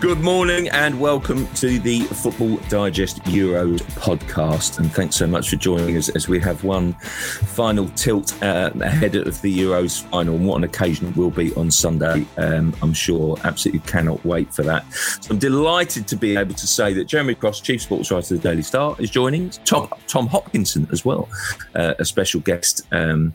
[0.00, 4.78] Good morning and welcome to the Football Digest Euros podcast.
[4.78, 9.14] And thanks so much for joining us as we have one final tilt uh, ahead
[9.14, 10.36] of the Euros final.
[10.36, 12.24] And what an occasion it will be on Sunday.
[12.38, 14.90] Um, I'm sure absolutely cannot wait for that.
[14.94, 18.40] So I'm delighted to be able to say that Jeremy Cross, Chief Sports Writer of
[18.40, 19.50] the Daily Star, is joining.
[19.50, 21.28] Tom, Tom Hopkinson as well,
[21.74, 22.86] uh, a special guest.
[22.90, 23.34] Um,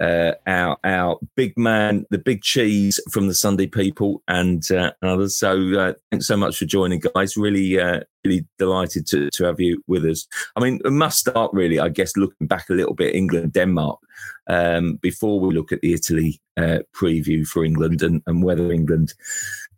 [0.00, 5.36] uh, our our big man, the big cheese from the Sunday People, and uh, others.
[5.36, 7.36] So uh, thanks so much for joining, guys.
[7.36, 10.26] Really, uh, really delighted to to have you with us.
[10.56, 13.98] I mean, we must start really, I guess, looking back a little bit, England, Denmark,
[14.48, 19.14] um, before we look at the Italy uh, preview for England and, and whether England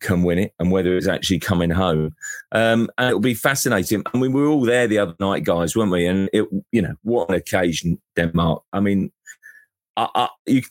[0.00, 2.14] can win it and whether it's actually coming home.
[2.52, 4.02] Um, and it'll be fascinating.
[4.12, 6.06] I mean, we were all there the other night, guys, weren't we?
[6.06, 8.62] And it, you know, what an occasion, Denmark.
[8.72, 9.12] I mean,
[10.00, 10.62] I, I, you,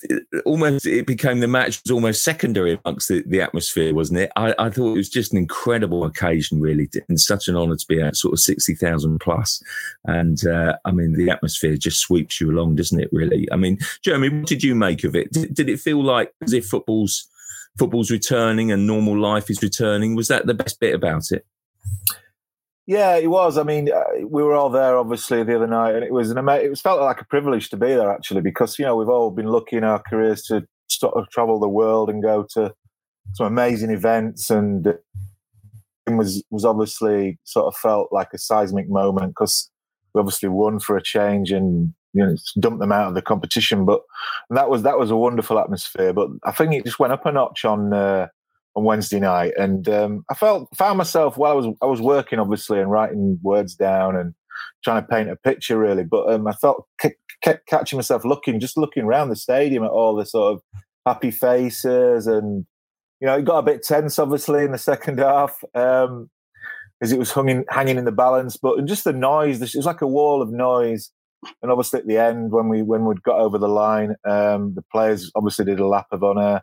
[0.44, 4.32] almost it became the match was almost secondary amongst the, the atmosphere, wasn't it?
[4.36, 7.86] I, I, thought it was just an incredible occasion, really, and such an honour to
[7.88, 9.62] be at sort of sixty thousand plus.
[10.06, 13.10] And uh, I mean, the atmosphere just sweeps you along, doesn't it?
[13.12, 13.48] Really.
[13.52, 15.32] I mean, Jeremy, what did you make of it?
[15.32, 17.28] Did, did it feel like as if football's
[17.78, 20.16] football's returning and normal life is returning?
[20.16, 21.46] Was that the best bit about it?
[22.90, 23.60] Yeah, it was.
[23.60, 26.40] I mean, uh, we were all there obviously the other night, and it was an
[26.40, 29.08] ama- it was felt like a privilege to be there actually because you know we've
[29.08, 32.74] all been lucky in our careers to sort of travel the world and go to
[33.34, 35.04] some amazing events, and it
[36.08, 39.70] was was obviously sort of felt like a seismic moment because
[40.16, 43.86] we obviously won for a change and you know dumped them out of the competition,
[43.86, 44.02] but
[44.50, 46.12] that was that was a wonderful atmosphere.
[46.12, 47.94] But I think it just went up a notch on.
[47.94, 48.30] Uh,
[48.76, 52.40] on Wednesday night, and um, I felt found myself while I was I was working
[52.40, 54.34] obviously and writing words down and
[54.84, 56.88] trying to paint a picture really, but um, I felt
[57.42, 60.62] kept catching myself looking just looking around the stadium at all the sort of
[61.06, 62.66] happy faces and
[63.22, 66.30] you know it got a bit tense obviously in the second half um,
[67.02, 69.86] as it was hanging hanging in the balance, but and just the noise it was
[69.86, 71.12] like a wall of noise.
[71.62, 74.84] And obviously, at the end, when we when we'd got over the line, um, the
[74.92, 76.62] players obviously did a lap of honour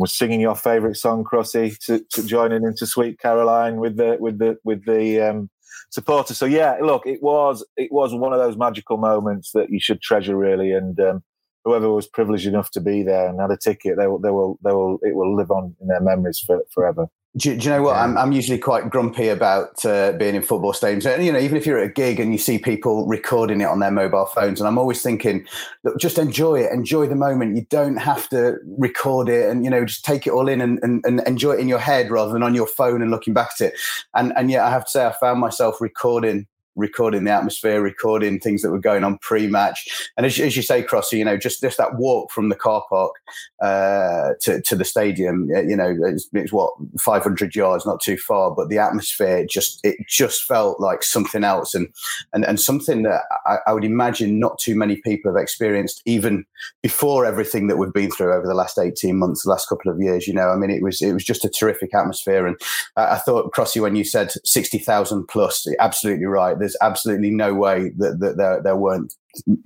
[0.00, 4.38] was singing your favourite song, Crossy, to, to joining into Sweet Caroline with the with
[4.38, 5.50] the with the um,
[5.90, 6.38] supporters.
[6.38, 10.00] So yeah, look, it was it was one of those magical moments that you should
[10.00, 11.22] treasure really, and um,
[11.64, 14.58] whoever was privileged enough to be there and had a ticket, they will they will
[14.64, 17.06] they will it will live on in their memories for, forever.
[17.36, 17.96] Do, do, you know what?
[17.96, 21.06] I'm, I'm usually quite grumpy about uh, being in football stadiums.
[21.06, 23.66] And, you know, even if you're at a gig and you see people recording it
[23.66, 25.46] on their mobile phones, and I'm always thinking,
[25.84, 27.54] look, just enjoy it, enjoy the moment.
[27.54, 30.80] You don't have to record it and, you know, just take it all in and,
[30.82, 33.50] and, and enjoy it in your head rather than on your phone and looking back
[33.60, 33.74] at it.
[34.12, 36.48] And, and yet I have to say, I found myself recording
[36.80, 40.10] recording the atmosphere, recording things that were going on pre-match.
[40.16, 42.84] And as, as you say, Crossy, you know, just just that walk from the car
[42.88, 43.14] park
[43.62, 48.50] uh, to to the stadium, you know, it's, it's, what 500 yards, not too far,
[48.50, 51.88] but the atmosphere just it just felt like something else, and
[52.32, 56.44] and and something that I, I would imagine not too many people have experienced even
[56.82, 60.00] before everything that we've been through over the last 18 months, the last couple of
[60.00, 60.26] years.
[60.26, 62.56] You know, I mean, it was it was just a terrific atmosphere, and
[62.96, 67.90] I, I thought Crossy when you said 60,000 plus, absolutely right there's absolutely no way
[67.98, 69.14] that, that there, there weren't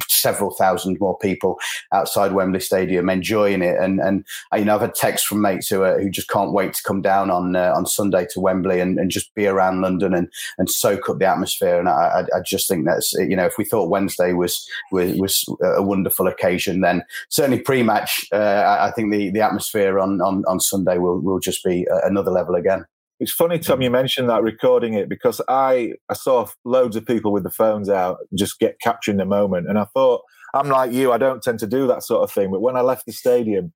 [0.08, 1.58] several thousand more people
[1.92, 3.76] outside Wembley Stadium enjoying it.
[3.80, 6.52] And and uh, you know, I've had texts from mates who are, who just can't
[6.52, 9.80] wait to come down on uh, on Sunday to Wembley and, and just be around
[9.80, 10.28] London and
[10.58, 11.78] and soak up the atmosphere.
[11.78, 15.44] And I, I just think that's you know, if we thought Wednesday was was, was
[15.62, 20.60] a wonderful occasion, then certainly pre-match, uh, I think the the atmosphere on on on
[20.60, 22.84] Sunday will will just be another level again.
[23.20, 27.32] It's funny, Tom, you mentioned that recording it because I, I saw loads of people
[27.32, 29.68] with the phones out just get capturing the moment.
[29.68, 30.22] And I thought,
[30.52, 32.50] I'm like you, I don't tend to do that sort of thing.
[32.50, 33.72] But when I left the stadium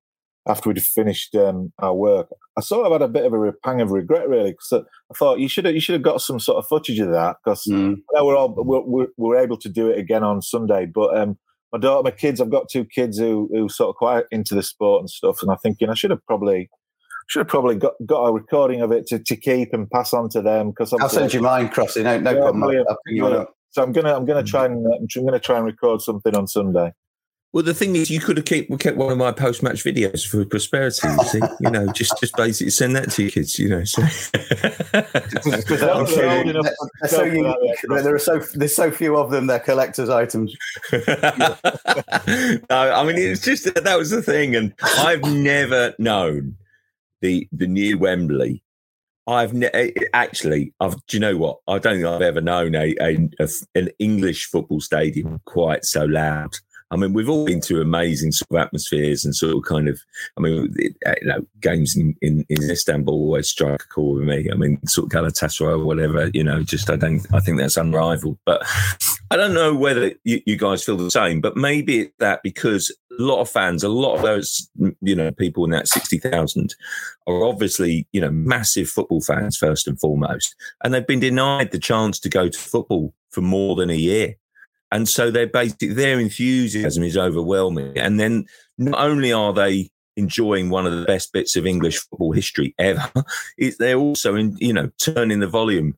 [0.47, 2.27] after we'd finished um, our work,
[2.57, 4.51] I sort of had a bit of a pang of regret, really.
[4.51, 7.11] Because I thought you should have, you should have got some sort of footage of
[7.11, 7.95] that because mm.
[8.13, 10.85] we're all we're, we're, able to do it again on Sunday.
[10.85, 11.37] But um,
[11.71, 14.63] my daughter, my kids, I've got two kids who who sort of quite into the
[14.63, 16.69] sport and stuff, and I'm thinking I should have probably
[17.29, 20.29] should have probably got, got a recording of it to, to keep and pass on
[20.29, 22.03] to them because I'll send you mine, Crossy.
[22.03, 22.63] No, no yeah, problem.
[22.63, 24.47] I'll, I'll so I'm gonna I'm gonna mm.
[24.47, 26.91] try and uh, I'm gonna try and record something on Sunday.
[27.51, 30.27] Well, the thing is, you could have kept, kept one of my post match videos
[30.27, 31.07] for prosperity.
[31.07, 33.59] You see, you know, just just basically send that to your kids.
[33.59, 34.01] You know, so.
[37.07, 37.79] so unique.
[37.87, 39.47] There are so there's so few of them.
[39.47, 40.55] They're collectors' items.
[40.91, 40.99] no,
[42.71, 46.55] I mean it's just that was the thing, and I've never known
[47.21, 48.63] the the new Wembley.
[49.27, 50.95] I've ne- eh, actually, I've.
[51.05, 51.59] Do you know what?
[51.67, 56.05] I don't think I've ever known a, a, a an English football stadium quite so
[56.05, 56.55] loud.
[56.91, 60.01] I mean, we've all been to amazing sort of atmospheres and sort of kind of,
[60.37, 64.49] I mean, you know, games in, in, in Istanbul always strike a chord with me.
[64.51, 67.77] I mean, sort of Galatasaray or whatever, you know, just I don't, I think that's
[67.77, 68.39] unrivaled.
[68.43, 68.63] But
[69.31, 72.95] I don't know whether you, you guys feel the same, but maybe it's that because
[73.11, 76.75] a lot of fans, a lot of those, mm, you know, people in that 60,000
[77.27, 80.55] are obviously, you know, massive football fans first and foremost.
[80.83, 84.35] And they've been denied the chance to go to football for more than a year.
[84.91, 87.97] And so they're basically their enthusiasm is overwhelming.
[87.97, 88.45] And then
[88.79, 93.11] not only are they enjoying one of the best bits of English football history ever,
[93.59, 95.95] is they're also in, you know, turning the volume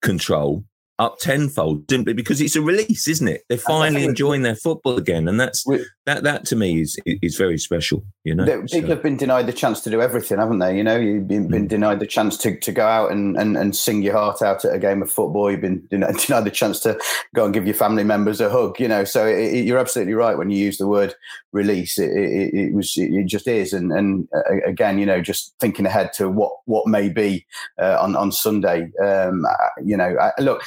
[0.00, 0.64] control
[1.00, 3.42] up tenfold simply because it's a release, isn't it?
[3.48, 5.64] They're finally enjoying their football again, and that's
[6.04, 6.22] that.
[6.22, 8.04] That to me is is very special.
[8.22, 8.86] You know, people so.
[8.88, 10.76] have been denied the chance to do everything, haven't they?
[10.76, 11.68] You know, you've been, been mm.
[11.68, 14.74] denied the chance to, to go out and, and, and sing your heart out at
[14.74, 15.50] a game of football.
[15.50, 17.00] You've been denied, denied the chance to
[17.34, 18.78] go and give your family members a hug.
[18.78, 21.14] You know, so it, it, you're absolutely right when you use the word
[21.52, 21.98] release.
[21.98, 26.12] It, it was it just is, and and uh, again, you know, just thinking ahead
[26.14, 27.46] to what what may be
[27.80, 28.92] uh, on on Sunday.
[29.02, 30.62] Um, uh, you know, I, look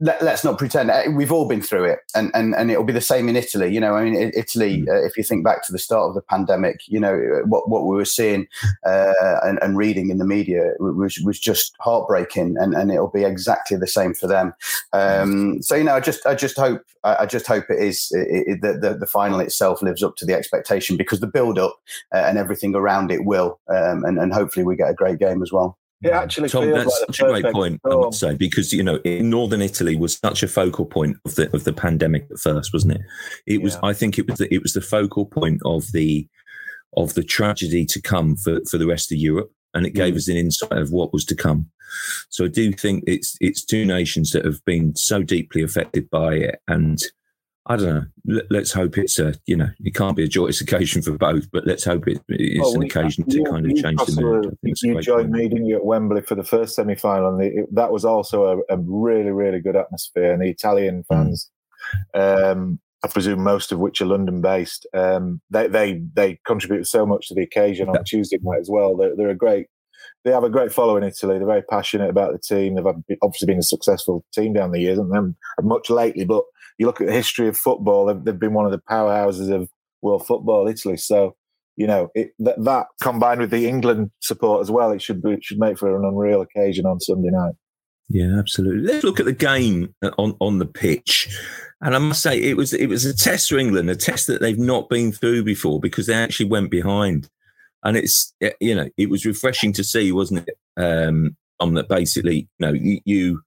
[0.00, 2.92] let, us not pretend uh, we've all been through it, and, and and it'll be
[2.92, 3.72] the same in Italy.
[3.72, 4.82] You know, I mean, Italy.
[4.82, 4.88] Mm.
[4.88, 7.86] Uh, if you think back to the start of the pandemic, you know what what
[7.86, 8.48] we were seeing
[8.84, 9.12] uh,
[9.42, 13.76] and, and, reading in the media was was just heartbreaking, and, and it'll be exactly
[13.76, 14.52] the same for them.
[14.92, 18.60] Um, so you know, I just I just hope I just hope it is it,
[18.62, 21.76] the, the, the final itself lives up to the expectation because the build up
[22.12, 25.42] uh, and everything around it will, um, and and hopefully we get a great game
[25.42, 25.78] as well.
[26.02, 27.80] It actually Tom, that's like such a great point.
[27.80, 27.92] Storm.
[27.92, 31.36] I would say because you know, in northern Italy was such a focal point of
[31.36, 33.00] the of the pandemic at first, wasn't it?
[33.46, 33.78] It was.
[33.82, 34.38] I think it was.
[34.38, 36.28] The, it was the focal point of the
[36.96, 40.16] of the tragedy to come for for the rest of Europe, and it gave mm.
[40.18, 41.70] us an insight of what was to come.
[42.28, 46.34] So I do think it's it's two nations that have been so deeply affected by
[46.34, 47.00] it, and
[47.68, 47.86] I don't
[48.26, 48.42] know.
[48.48, 51.66] Let's hope it's a, you know, it can't be a joyous occasion for both, but
[51.66, 54.56] let's hope it, it's well, an we, occasion to kind of change the mood.
[54.62, 57.30] You joined me, didn't you, at Wembley for the first semi final?
[57.30, 60.32] And the, that was also a, a, really, really good atmosphere.
[60.32, 61.06] And the Italian mm.
[61.08, 61.50] fans,
[62.14, 62.52] mm.
[62.52, 67.04] um, I presume most of which are London based, um, they, they, they contribute so
[67.04, 68.96] much to the occasion on Tuesday night as well.
[68.96, 69.66] They're, they're a great
[70.26, 71.38] they have a great following in Italy.
[71.38, 72.74] They're very passionate about the team.
[72.74, 76.24] They've obviously been a successful team down the years, and them much lately.
[76.24, 76.42] But
[76.78, 79.70] you look at the history of football; they've, they've been one of the powerhouses of
[80.02, 80.96] world football, Italy.
[80.96, 81.36] So,
[81.76, 85.34] you know, it, that, that, combined with the England support as well, it should be,
[85.34, 87.54] it should make for an unreal occasion on Sunday night.
[88.08, 88.92] Yeah, absolutely.
[88.92, 91.28] Let's look at the game uh, on on the pitch.
[91.82, 94.40] And I must say, it was it was a test for England, a test that
[94.40, 97.28] they've not been through before because they actually went behind
[97.86, 100.58] and it's you know it was refreshing to see, wasn't it?
[100.76, 103.40] Um, on that basically, you know, you,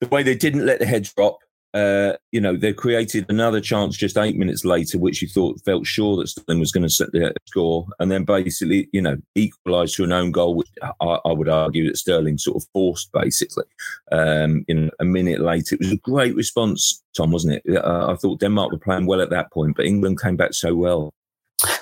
[0.00, 1.38] the way they didn't let the head drop.
[1.72, 5.86] Uh, you know, they created another chance just eight minutes later, which you thought felt
[5.86, 9.94] sure that Sterling was going to set the score, and then basically, you know, equalised
[9.94, 13.12] to an own goal, which I, I, would argue that Sterling sort of forced.
[13.12, 13.62] Basically,
[14.10, 17.76] um, know, a minute later, it was a great response, Tom, wasn't it?
[17.76, 20.74] Uh, I thought Denmark were playing well at that point, but England came back so
[20.74, 21.14] well.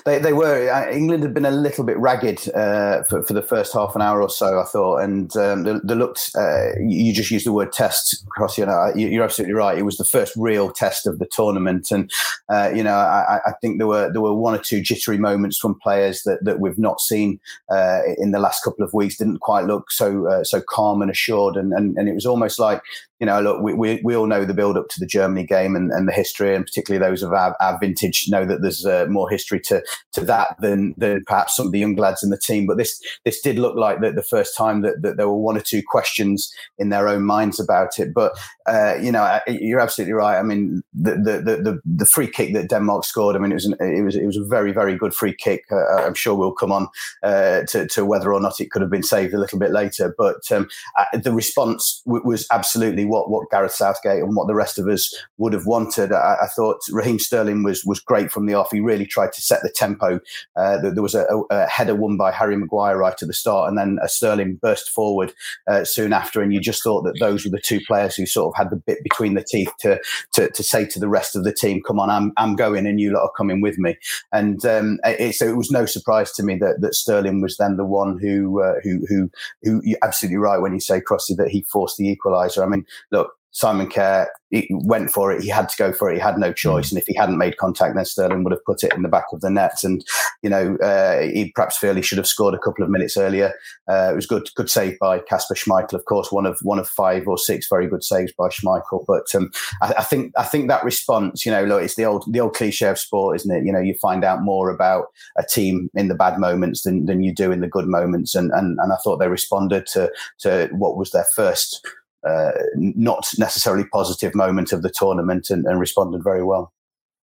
[0.04, 0.70] They, they were.
[0.70, 4.02] Uh, England had been a little bit ragged uh, for, for the first half an
[4.02, 4.98] hour or so, I thought.
[4.98, 8.58] And um, the, the looked, uh, you just used the word test, Cross.
[8.58, 9.78] You know, you're absolutely right.
[9.78, 11.90] It was the first real test of the tournament.
[11.90, 12.10] And,
[12.48, 15.58] uh, you know, I, I, think there were there were one or two jittery moments
[15.58, 17.40] from players that, that we've not seen
[17.70, 21.10] uh, in the last couple of weeks, didn't quite look so uh, so calm and
[21.10, 21.56] assured.
[21.56, 22.82] And, and, and it was almost like
[23.20, 25.74] you know, look, we, we, we all know the build up to the Germany game
[25.74, 29.06] and, and the history, and particularly those of our, our vintage know that there's uh,
[29.08, 29.82] more history to
[30.12, 32.66] to that than than perhaps some of the young lads in the team.
[32.66, 35.56] But this this did look like the, the first time that, that there were one
[35.56, 38.14] or two questions in their own minds about it.
[38.14, 40.38] But uh, you know, you're absolutely right.
[40.38, 43.34] I mean, the, the the the free kick that Denmark scored.
[43.34, 45.64] I mean, it was an, it was it was a very very good free kick.
[45.72, 46.88] Uh, I'm sure we'll come on
[47.22, 50.14] uh, to to whether or not it could have been saved a little bit later.
[50.16, 54.54] But um, uh, the response w- was absolutely what what Gareth Southgate and what the
[54.54, 56.12] rest of us would have wanted.
[56.12, 58.70] I, I thought Raheem Sterling was was great from the off.
[58.70, 60.20] He really tried to set the tempo.
[60.56, 63.78] Uh, there, was a, a, header won by Harry Maguire right at the start, and
[63.78, 65.32] then Sterling burst forward
[65.66, 68.52] uh, soon after, and you just thought that those were the two players who sort
[68.52, 70.00] of had the bit between the teeth to
[70.34, 73.00] to, to say to the rest of the team, "Come on, I'm I'm going, and
[73.00, 73.96] you lot are coming with me."
[74.32, 77.76] And um, it, so it was no surprise to me that that Sterling was then
[77.76, 79.30] the one who uh, who who
[79.62, 82.62] who you're absolutely right when you say Crossy that he forced the equaliser.
[82.64, 85.42] I mean, look, Simon Kjær he went for it.
[85.42, 86.14] He had to go for it.
[86.14, 86.88] He had no choice.
[86.88, 86.92] Mm.
[86.92, 89.26] And if he hadn't made contact, then Sterling would have put it in the back
[89.32, 89.84] of the net.
[89.84, 90.04] And
[90.42, 93.52] you know, uh, he perhaps feel he should have scored a couple of minutes earlier.
[93.90, 96.88] Uh, it was good, good save by Kasper Schmeichel, of course, one of one of
[96.88, 99.04] five or six very good saves by Schmeichel.
[99.06, 99.50] But um,
[99.82, 102.54] I, I, think I think that response, you know, look, it's the old the old
[102.54, 103.66] cliche of sport, isn't it?
[103.66, 107.22] You know, you find out more about a team in the bad moments than, than
[107.22, 108.34] you do in the good moments.
[108.34, 111.86] And and and I thought they responded to to what was their first
[112.26, 116.72] uh, not necessarily positive moment of the tournament and, and responded very well.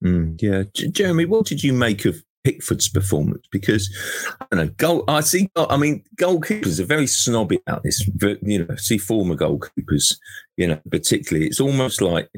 [0.04, 3.46] Mm, yeah, J- Jeremy, what did you make of Pickford's performance?
[3.52, 3.94] Because
[4.40, 5.04] I don't know, goal.
[5.08, 5.50] I see.
[5.56, 8.06] I mean, goalkeepers are very snobby about this.
[8.06, 10.16] But, you know, see former goalkeepers.
[10.56, 12.30] You know, particularly, it's almost like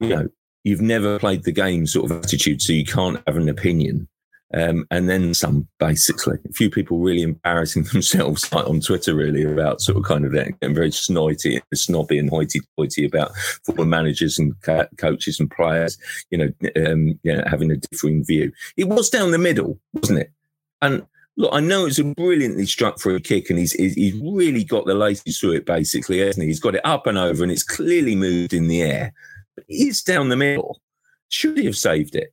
[0.00, 0.28] you know
[0.64, 4.08] you've never played the game sort of attitude, so you can't have an opinion.
[4.56, 6.38] Um, and then some, basically.
[6.48, 10.32] A few people really embarrassing themselves like on Twitter, really, about sort of kind of
[10.32, 13.34] getting very snotty, snobby, and hoity-toity about
[13.64, 15.98] football managers and co- coaches and players.
[16.30, 16.48] You know,
[16.86, 18.52] um, you know, having a differing view.
[18.76, 20.32] It was down the middle, wasn't it?
[20.80, 21.04] And
[21.36, 24.86] look, I know it's a brilliantly struck for a kick, and he's he's really got
[24.86, 26.48] the laces through it, basically, hasn't he?
[26.48, 29.12] He's got it up and over, and it's clearly moved in the air.
[29.56, 30.80] But it's down the middle.
[31.28, 32.32] Should he have saved it?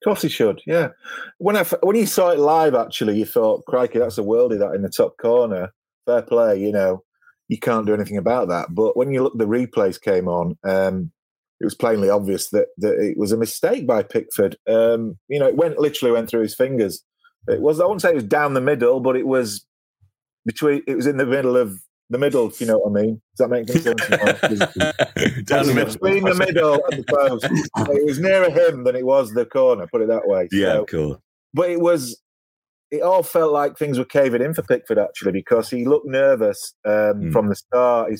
[0.00, 0.60] Of course he should.
[0.66, 0.88] Yeah.
[1.38, 4.74] When I when you saw it live, actually, you thought, "Crikey, that's a worldie that
[4.74, 5.72] in the top corner."
[6.06, 7.02] Fair play, you know.
[7.48, 8.74] You can't do anything about that.
[8.74, 10.56] But when you look, the replays came on.
[10.64, 11.10] Um,
[11.60, 14.56] it was plainly obvious that that it was a mistake by Pickford.
[14.68, 17.02] Um, you know, it went literally went through his fingers.
[17.48, 19.66] It was I wouldn't say it was down the middle, but it was
[20.46, 20.82] between.
[20.86, 23.20] It was in the middle of the middle, if you know what I mean.
[23.36, 23.84] Does that make sense?
[25.44, 25.92] Down the middle.
[25.92, 27.44] Between the middle and the post.
[27.44, 30.48] it was nearer him than it was the corner, put it that way.
[30.50, 31.22] Yeah, so, cool.
[31.52, 32.20] But it was,
[32.90, 36.74] it all felt like things were caving in for Pickford, actually, because he looked nervous
[36.84, 37.32] um, mm.
[37.32, 38.10] from the start.
[38.10, 38.18] He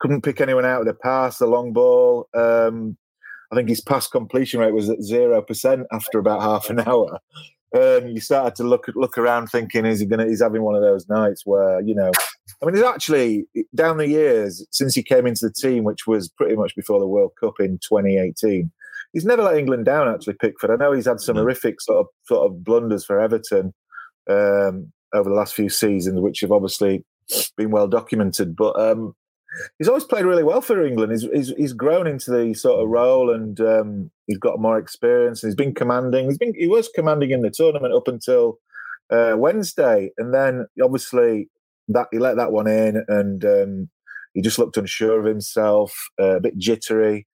[0.00, 2.28] couldn't pick anyone out of the pass, the long ball.
[2.34, 2.96] Um,
[3.52, 7.20] I think his pass completion rate was at 0% after about half an hour.
[7.72, 10.74] And you started to look look around thinking, is he going to, he's having one
[10.74, 12.10] of those nights where, you know,
[12.60, 16.28] I mean, it's actually down the years since he came into the team, which was
[16.28, 18.70] pretty much before the World Cup in 2018.
[19.12, 20.08] He's never let England down.
[20.08, 20.70] Actually, Pickford.
[20.70, 21.40] I know he's had some mm.
[21.40, 23.72] horrific sort of sort of blunders for Everton
[24.28, 27.04] um, over the last few seasons, which have obviously
[27.56, 28.56] been well documented.
[28.56, 29.14] But um,
[29.78, 31.12] he's always played really well for England.
[31.12, 35.42] He's, he's, he's grown into the sort of role, and um, he's got more experience.
[35.42, 36.26] And he's been commanding.
[36.26, 38.58] He's been he was commanding in the tournament up until
[39.10, 41.48] uh, Wednesday, and then obviously
[41.88, 43.90] that he let that one in, and um,
[44.34, 47.26] he just looked unsure of himself, uh, a bit jittery,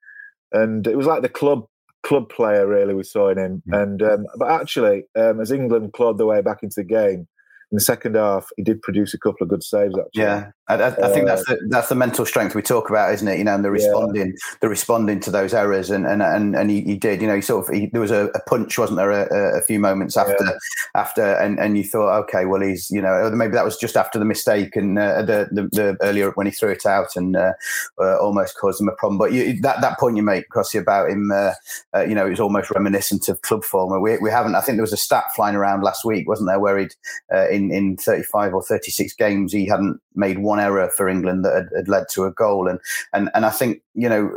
[0.52, 1.66] and it was like the club
[2.02, 3.62] club player really we saw in him.
[3.68, 7.26] And um, but actually, um, as England clawed their way back into the game,
[7.72, 9.98] in the second half, he did produce a couple of good saves.
[9.98, 12.90] Actually, yeah, I, I, I think that's uh, the, that's the mental strength we talk
[12.90, 13.38] about, isn't it?
[13.38, 14.56] You know, and the responding, yeah.
[14.60, 17.20] the responding to those errors, and and and, and he, he did.
[17.20, 19.62] You know, he sort of he, there was a, a, punch, wasn't there, a, a
[19.62, 20.52] few moments after yeah.
[20.94, 24.18] after, and and you thought, okay, well, he's you know maybe that was just after
[24.18, 27.52] the mistake and uh, the, the, the earlier when he threw it out and uh,
[28.00, 29.18] uh, almost caused him a problem.
[29.18, 31.52] But you, that that point you make, Crossy, about him, uh,
[31.96, 34.00] uh, you know, it was almost reminiscent of club form.
[34.00, 34.54] We we haven't.
[34.54, 36.94] I think there was a stat flying around last week, wasn't there, where he'd
[37.56, 41.68] in in 35 or 36 games he hadn't made one error for England that had,
[41.76, 42.68] had led to a goal.
[42.68, 42.78] And
[43.12, 44.30] and and I think you know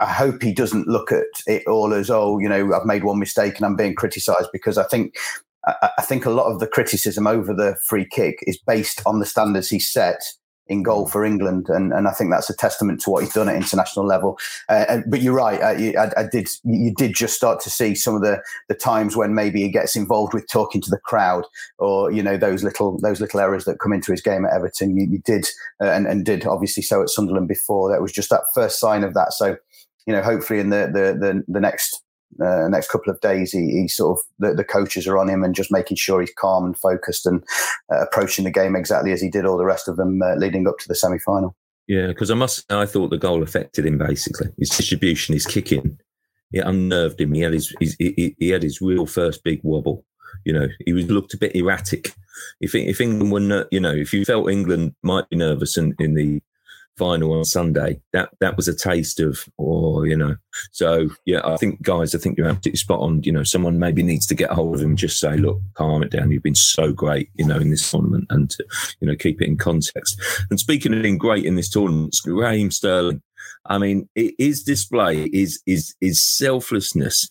[0.00, 3.18] I hope he doesn't look at it all as oh you know I've made one
[3.18, 5.14] mistake and I'm being criticised because I think
[5.66, 9.26] I think a lot of the criticism over the free kick is based on the
[9.26, 10.22] standards he set
[10.66, 13.48] in goal for England, and and I think that's a testament to what he's done
[13.48, 14.38] at international level.
[14.68, 18.14] Uh, but you're right, I, I, I, did you did just start to see some
[18.14, 21.44] of the the times when maybe he gets involved with talking to the crowd,
[21.78, 24.96] or you know those little those little errors that come into his game at Everton.
[24.96, 25.46] You, you did
[25.82, 27.90] uh, and and did obviously so at Sunderland before.
[27.90, 29.32] That was just that first sign of that.
[29.32, 29.56] So
[30.06, 32.03] you know, hopefully in the the the, the next
[32.42, 35.44] uh, next couple of days, he, he sort of the, the, coaches are on him
[35.44, 37.44] and just making sure he's calm and focused and
[37.92, 40.66] uh, approaching the game exactly as he did all the rest of them uh, leading
[40.66, 41.56] up to the semi final.
[41.86, 42.70] Yeah, because I must.
[42.72, 44.48] I thought the goal affected him basically.
[44.58, 45.98] His distribution, his kicking,
[46.52, 47.34] it unnerved him.
[47.34, 50.04] He had his, his he, he, had his real first big wobble.
[50.44, 52.12] You know, he was looked a bit erratic.
[52.60, 56.14] If if England were, you know, if you felt England might be nervous in, in
[56.14, 56.40] the
[56.96, 58.00] final on Sunday.
[58.12, 60.36] That that was a taste of, oh, you know.
[60.72, 63.22] So yeah, I think guys, I think you're absolutely spot on.
[63.22, 66.02] You know, someone maybe needs to get hold of him and just say, look, calm
[66.02, 66.30] it down.
[66.30, 68.64] You've been so great, you know, in this tournament, and to,
[69.00, 70.20] you know, keep it in context.
[70.50, 73.22] And speaking of being great in this tournament, Raheem Sterling.
[73.66, 77.28] I mean, his display is is is selflessness.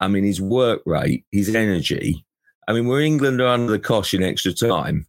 [0.00, 2.24] I mean, his work rate, his energy.
[2.68, 5.06] I mean, we're England are under the cosh in extra time.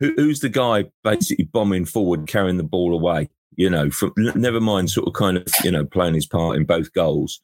[0.00, 3.28] Who, who's the guy basically bombing forward, carrying the ball away?
[3.56, 6.64] You know, from never mind sort of kind of, you know, playing his part in
[6.64, 7.40] both goals.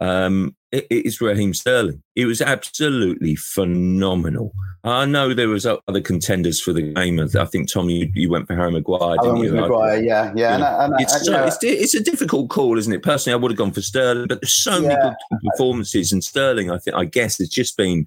[0.00, 2.02] Um, it, it's Raheem Sterling.
[2.14, 4.52] It was absolutely phenomenal.
[4.84, 7.18] I know there was other contenders for the game.
[7.18, 9.52] I think Tom, you, you went for Harry Maguire, didn't you?
[9.52, 10.54] Maguire, yeah, yeah.
[10.54, 13.02] And I, and it's, so, it's, it's, a difficult call, isn't it?
[13.02, 14.88] Personally, I would have gone for Sterling, but there's so yeah.
[14.88, 18.06] many good performances, and Sterling, I think, I guess, has just been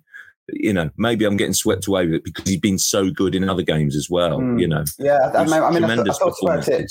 [0.49, 3.47] you know, maybe I'm getting swept away with it because he's been so good in
[3.47, 4.39] other games as well.
[4.39, 4.59] Mm.
[4.59, 5.31] You know, yeah.
[5.33, 6.89] I mean, I, mean, I, I thought about it.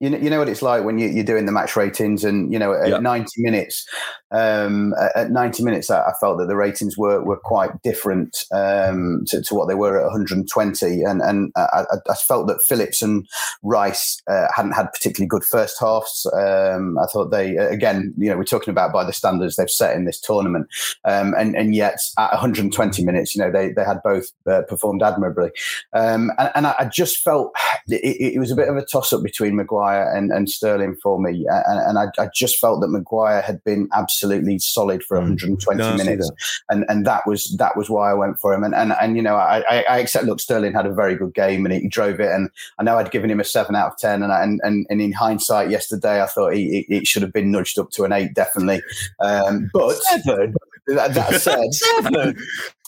[0.00, 2.52] You know, you know what it's like when you, are doing the match ratings, and
[2.52, 3.02] you know, at yep.
[3.02, 3.86] 90 minutes,
[4.30, 9.42] um, at 90 minutes, I, felt that the ratings were were quite different um, to,
[9.42, 13.26] to, what they were at 120, and and I, I felt that Phillips and
[13.62, 16.26] Rice uh, hadn't had particularly good first halves.
[16.34, 19.96] Um, I thought they again, you know, we're talking about by the standards they've set
[19.96, 20.68] in this tournament,
[21.04, 25.02] um, and and yet at 120 minutes, you know, they they had both uh, performed
[25.02, 25.50] admirably,
[25.92, 27.54] um, and, and I, just felt
[27.88, 31.20] it, it, was a bit of a toss up between Maguire and, and Sterling for
[31.20, 35.80] me, and, and I, I, just felt that Maguire had been absolutely solid for 120
[35.80, 35.90] mm.
[35.90, 36.30] no, minutes,
[36.68, 39.22] and and that was that was why I went for him, and and, and you
[39.22, 40.24] know, I, I accept.
[40.24, 43.10] Look, Sterling had a very good game, and he drove it, and I know I'd
[43.10, 46.26] given him a seven out of ten, and and and, and in hindsight, yesterday I
[46.26, 48.82] thought he, it should have been nudged up to an eight, definitely.
[49.20, 50.54] Um, but seven.
[50.88, 52.36] That, that said, seven.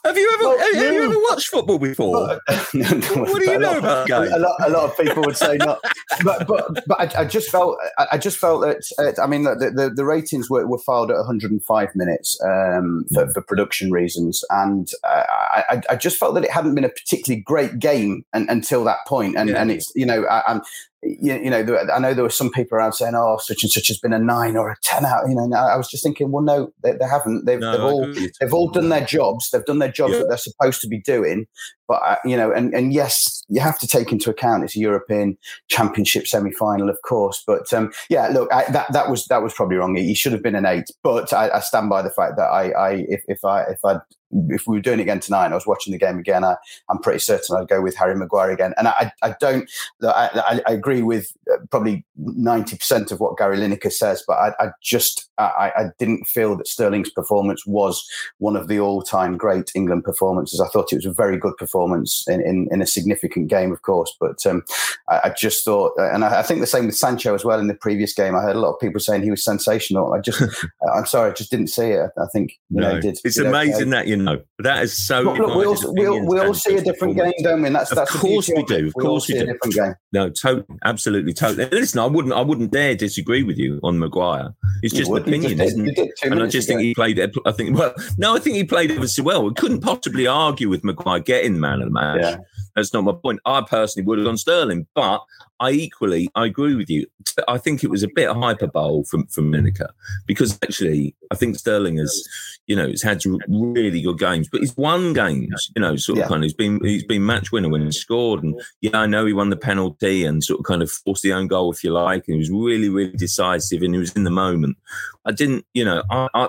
[0.05, 2.41] Have you ever well, have, have, you ever watched football before?
[2.47, 4.33] what do you know about game?
[4.33, 5.81] A lot, a lot of people would say not,
[6.25, 7.77] but but but I, I just felt
[8.13, 11.17] I, just felt that uh, I mean the, the, the ratings were, were filed at
[11.17, 13.35] 105 minutes um, for, mm.
[13.35, 17.43] for production reasons, and uh, I, I just felt that it hadn't been a particularly
[17.43, 19.61] great game and, until that point, and yeah.
[19.61, 20.63] and it's you know I, am
[21.03, 23.71] you, you know, there, I know there were some people around saying, "Oh, such and
[23.71, 26.33] such has been a nine or a ten out." You know, I was just thinking,
[26.33, 27.45] well, no, they, they haven't.
[27.45, 29.51] They've, no, they've all they've all done their jobs.
[29.51, 30.19] They've done their jobs yeah.
[30.21, 31.47] that they're supposed to be doing.
[31.87, 34.81] But uh, you know, and and yes, you have to take into account it's a
[34.81, 35.39] European
[35.69, 37.45] Championship semi final, of course.
[37.47, 39.95] But um, yeah, look, I, that that was that was probably wrong.
[39.95, 40.91] He should have been an eight.
[41.05, 43.99] But I, I stand by the fact that I, I if if I if I
[44.31, 46.57] if we were doing it again tonight and I was watching the game again, I,
[46.91, 48.75] am pretty certain I'd go with Harry Maguire again.
[48.77, 49.71] And I, I don't,
[50.03, 54.69] I, I, agree with uh, probably 90% of what Gary Lineker says, but I, I
[54.83, 58.05] just, I, I, didn't feel that Sterling's performance was
[58.39, 60.61] one of the all time great England performances.
[60.61, 63.83] I thought it was a very good performance in, in, in a significant game, of
[63.83, 64.63] course, but um,
[65.09, 67.75] I, just thought, uh, and I, think the same with Sancho as well in the
[67.75, 68.35] previous game.
[68.35, 70.13] I heard a lot of people saying he was sensational.
[70.13, 70.43] I just,
[70.95, 72.11] I'm sorry, I just didn't see it.
[72.19, 73.19] I think, you no, know, did.
[73.25, 74.41] It's amazing that, you know.
[74.61, 75.21] That is so.
[75.23, 77.69] Look, look, we all, we all, we all see a different game, don't we?
[77.69, 78.89] And that's, of that's course we do.
[78.89, 79.43] Of we course we do.
[79.43, 79.95] A different game.
[80.13, 81.69] No, totally, absolutely, totally.
[81.71, 84.55] Listen, I wouldn't, I wouldn't dare disagree with you on Maguire.
[84.83, 86.11] It's just an opinion, isn't it?
[86.23, 86.79] And I just ago.
[86.79, 87.21] think he played.
[87.47, 87.79] I think.
[87.79, 89.45] Well, no, I think he played ever so well.
[89.45, 92.21] We couldn't possibly argue with Maguire getting man of the match.
[92.21, 92.37] Yeah.
[92.75, 93.41] That's not my point.
[93.45, 95.21] I personally would have gone Sterling, but
[95.61, 97.07] I equally I agree with you.
[97.49, 99.91] I think it was a bit hyperbole from from Lineker
[100.27, 102.29] because actually I think Sterling has,
[102.67, 105.71] you know, has had really good games, but he's won games.
[105.75, 106.29] You know, sort of yeah.
[106.29, 109.27] kind of he's been he's been match winner when he scored, and yeah, I know
[109.27, 111.93] he won the penalty and sort of kind of forced the own goal if you
[111.93, 114.77] like, and he was really really decisive and he was in the moment.
[115.25, 116.49] I didn't, you know, I, I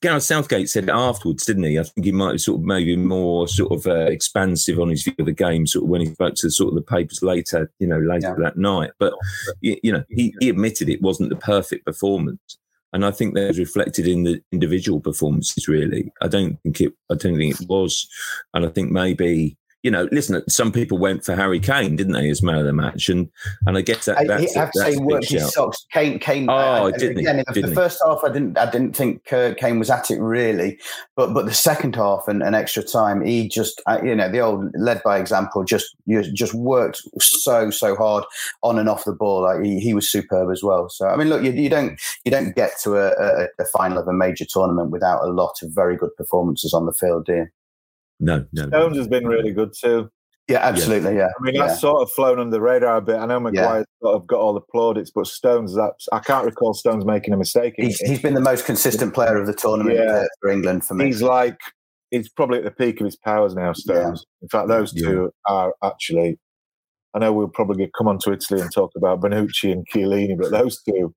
[0.00, 1.78] Gareth Southgate said it afterwards, didn't he?
[1.78, 5.02] I think he might have sort of maybe more sort of uh, expansive on his
[5.02, 7.70] view of the game, sort of when he spoke to sort of the papers later,
[7.78, 8.44] you know, later yeah.
[8.44, 8.92] that night.
[8.98, 9.12] But
[9.60, 12.58] you, you know, he, he admitted it wasn't the perfect performance,
[12.94, 15.68] and I think that was reflected in the individual performances.
[15.68, 16.94] Really, I don't think it.
[17.10, 18.08] I don't think it was,
[18.54, 22.30] and I think maybe you know, listen, some people went for Harry Kane, didn't they,
[22.30, 23.10] as man of the match?
[23.10, 23.30] And
[23.66, 25.86] and I guess that that's, I have to say, worked his socks.
[25.92, 26.48] Kane, Kane.
[26.48, 27.44] Oh, uh, didn't again, he?
[27.46, 30.18] the, didn't the first half, I didn't, I didn't think uh, Kane was at it
[30.18, 30.80] really,
[31.16, 34.40] but but the second half and, and extra time, he just, uh, you know, the
[34.40, 35.94] old led by example, just
[36.32, 38.24] just worked so so hard
[38.62, 39.42] on and off the ball.
[39.42, 40.88] Like he, he was superb as well.
[40.88, 43.98] So I mean, look, you, you don't you don't get to a, a, a final
[43.98, 47.34] of a major tournament without a lot of very good performances on the field, do
[47.34, 47.46] you?
[48.20, 48.68] No, no.
[48.68, 50.10] Stones has been really good too.
[50.48, 51.16] Yeah, absolutely.
[51.16, 51.28] Yeah.
[51.28, 51.78] I mean, that's yeah.
[51.78, 53.16] sort of flown under the radar a bit.
[53.16, 53.84] I know Maguire yeah.
[54.02, 57.38] sort of got all the plaudits, but Stones, that's, I can't recall Stones making a
[57.38, 57.74] mistake.
[57.78, 60.24] He's, he's been the most consistent player of the tournament yeah.
[60.40, 61.06] for England for me.
[61.06, 61.56] He's like,
[62.10, 64.26] he's probably at the peak of his powers now, Stones.
[64.42, 66.38] In fact, those two are actually
[67.14, 70.50] I know we'll probably come on to Italy and talk about Bonucci and Chiellini, but
[70.50, 71.14] those two,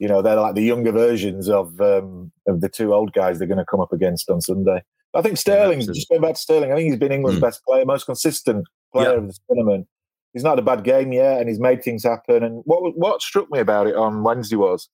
[0.00, 3.46] you know, they're like the younger versions of um, of the two old guys they're
[3.46, 4.82] going to come up against on Sunday.
[5.16, 7.44] I think Sterling, yeah, just going back to Sterling, I think he's been England's mm.
[7.44, 9.16] best player, most consistent player yeah.
[9.16, 9.86] of the tournament.
[10.32, 12.42] He's not had a bad game yet, and he's made things happen.
[12.42, 14.88] And what what struck me about it on Wednesday was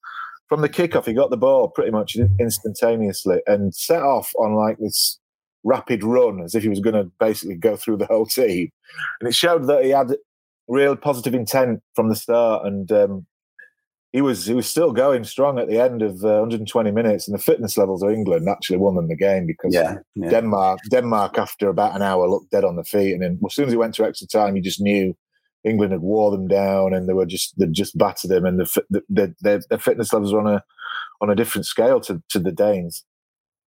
[0.52, 4.76] from the kickoff, he got the ball pretty much instantaneously and set off on like
[4.78, 5.18] this
[5.64, 8.70] rapid run as if he was going to basically go through the whole team.
[9.18, 10.14] And it showed that he had
[10.68, 12.66] real positive intent from the start.
[12.66, 13.26] And um,
[14.12, 17.34] he was he was still going strong at the end of uh, 120 minutes, and
[17.34, 20.28] the fitness levels of England actually won them the game because yeah, yeah.
[20.28, 23.66] Denmark Denmark after about an hour looked dead on the feet, and then as soon
[23.66, 25.16] as he went to extra time, you just knew
[25.64, 28.82] England had wore them down, and they were just they just battered them, and the,
[28.90, 30.64] the, the, their, their fitness levels were on a
[31.22, 33.04] on a different scale to to the Danes.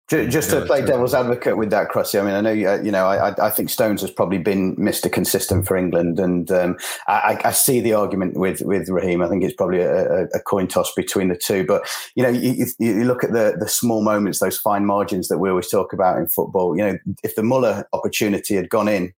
[0.10, 2.20] Just to play devil's advocate with that, Crossy.
[2.20, 3.08] I mean, I know you, you know.
[3.08, 7.52] I, I think Stones has probably been Mister Consistent for England, and um, I, I,
[7.52, 9.22] see the argument with with Raheem.
[9.22, 11.66] I think it's probably a, a, coin toss between the two.
[11.66, 15.40] But you know, you, you, look at the the small moments, those fine margins that
[15.40, 16.78] we always talk about in football.
[16.78, 19.14] You know, if the Muller opportunity had gone in,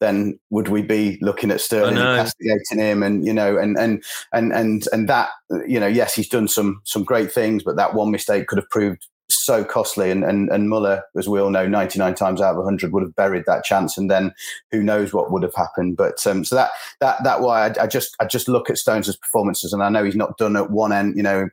[0.00, 3.02] then would we be looking at Sterling and castigating him?
[3.02, 4.02] And you know, and and
[4.32, 5.28] and and and that
[5.68, 8.70] you know, yes, he's done some some great things, but that one mistake could have
[8.70, 9.06] proved
[9.46, 10.10] so costly.
[10.10, 13.14] And, and, and Muller, as we all know, 99 times out of 100 would have
[13.14, 13.96] buried that chance.
[13.96, 14.34] And then
[14.72, 15.96] who knows what would have happened.
[15.96, 19.16] But um, so that, that, that why I, I, just, I just look at Stones'
[19.16, 21.48] performances and I know he's not done at one end, you know,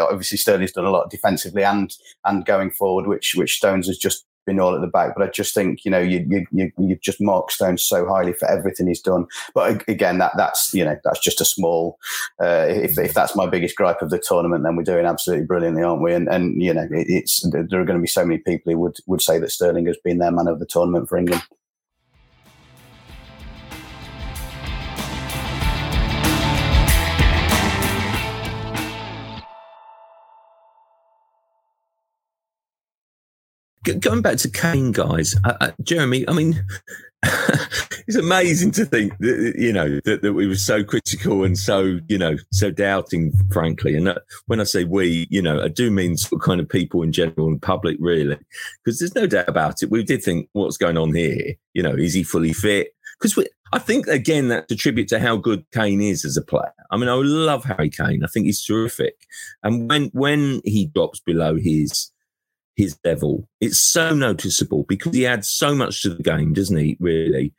[0.00, 4.26] obviously Sterling's done a lot defensively and, and going forward, which, which Stones has just
[4.58, 5.14] all at the back.
[5.16, 8.48] But I just think you know you you you, just mark Stones so highly for
[8.48, 9.26] everything he's done.
[9.54, 11.98] But again, that that's you know that's just a small.
[12.42, 15.82] Uh, if if that's my biggest gripe of the tournament, then we're doing absolutely brilliantly,
[15.82, 16.14] aren't we?
[16.14, 18.78] And and you know it, it's there are going to be so many people who
[18.78, 21.42] would would say that Sterling has been their man of the tournament for England.
[33.84, 36.64] Going back to Kane, guys, uh, uh, Jeremy, I mean,
[38.06, 41.98] it's amazing to think that, you know, that, that, we were so critical and so,
[42.08, 43.94] you know, so doubting, frankly.
[43.94, 46.68] And that, when I say we, you know, I do mean sort of kind of
[46.68, 48.38] people in general and public, really,
[48.84, 49.90] because there's no doubt about it.
[49.90, 51.54] We did think, what's going on here?
[51.74, 52.94] You know, is he fully fit?
[53.20, 56.72] Because I think, again, that's a tribute to how good Kane is as a player.
[56.90, 58.24] I mean, I love Harry Kane.
[58.24, 59.26] I think he's terrific.
[59.62, 62.10] And when, when he drops below his,
[62.76, 63.48] his level.
[63.60, 66.96] It's so noticeable because he adds so much to the game, doesn't he?
[67.00, 67.52] Really.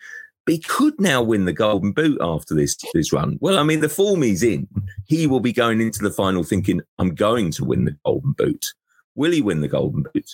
[0.45, 3.37] But he could now win the Golden Boot after this this run.
[3.41, 4.67] Well, I mean, the form he's in,
[5.05, 8.65] he will be going into the final thinking, "I'm going to win the Golden Boot."
[9.15, 10.29] Will he win the Golden Boot?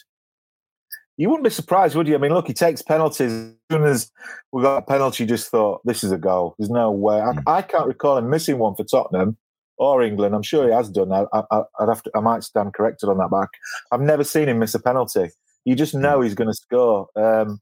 [1.18, 2.16] You wouldn't be surprised, would you?
[2.16, 3.32] I mean, look, he takes penalties.
[3.32, 4.12] As soon as
[4.52, 7.20] we got a penalty, just thought, "This is a goal." There's no way.
[7.20, 7.40] I, hmm.
[7.46, 9.36] I can't recall him missing one for Tottenham
[9.78, 10.36] or England.
[10.36, 11.12] I'm sure he has done.
[11.12, 12.12] I, would have to.
[12.16, 13.50] I might stand corrected on that back.
[13.92, 15.30] I've never seen him miss a penalty.
[15.66, 16.02] You just hmm.
[16.02, 17.08] know he's going to score.
[17.16, 17.60] Um,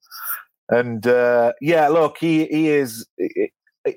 [0.69, 3.06] and uh, yeah, look, he he is.
[3.17, 3.51] It,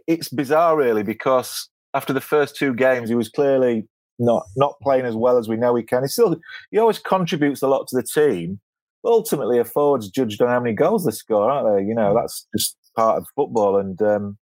[0.06, 5.06] it's bizarre, really, because after the first two games, he was clearly not not playing
[5.06, 6.02] as well as we know he can.
[6.02, 6.36] He still
[6.70, 8.60] he always contributes a lot to the team.
[9.04, 11.88] ultimately, a forward's judged on how many goals they score, aren't they?
[11.88, 12.16] You know, hmm.
[12.16, 13.78] that's just part of football.
[13.78, 14.38] And um,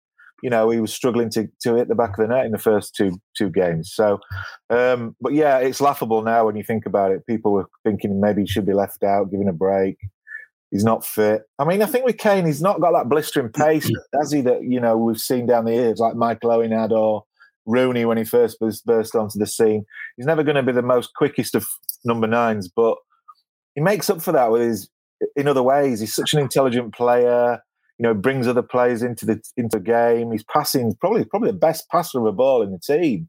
[0.44, 2.58] you know, he was struggling to, to hit the back of the net in the
[2.58, 3.90] first two two games.
[3.94, 4.20] So,
[4.68, 7.26] um, but yeah, it's laughable now when you think about it.
[7.26, 9.96] People were thinking maybe he should be left out, given a break.
[10.70, 11.44] He's not fit.
[11.58, 14.42] I mean, I think with Kane, he's not got that blistering pace, has he?
[14.42, 17.24] That you know we've seen down the years, like Michael Owen had or
[17.64, 19.86] Rooney when he first burst onto the scene.
[20.18, 21.66] He's never going to be the most quickest of
[22.04, 22.98] number nines, but
[23.74, 24.90] he makes up for that with his
[25.36, 26.00] in other ways.
[26.00, 27.60] He's such an intelligent player
[27.98, 30.32] you know, brings other players into the into the game.
[30.32, 33.28] He's passing probably probably the best passer of a ball in the team,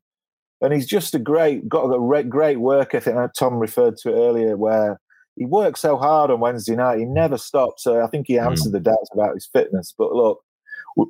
[0.62, 3.16] and he's just a great got a great work ethic.
[3.38, 5.00] Tom referred to it earlier, where
[5.36, 7.00] he works so hard on Wednesday night.
[7.00, 7.84] He never stops.
[7.84, 8.48] So I think he hmm.
[8.48, 8.74] answered mm.
[8.74, 9.94] the doubts about his fitness.
[9.98, 10.42] But look,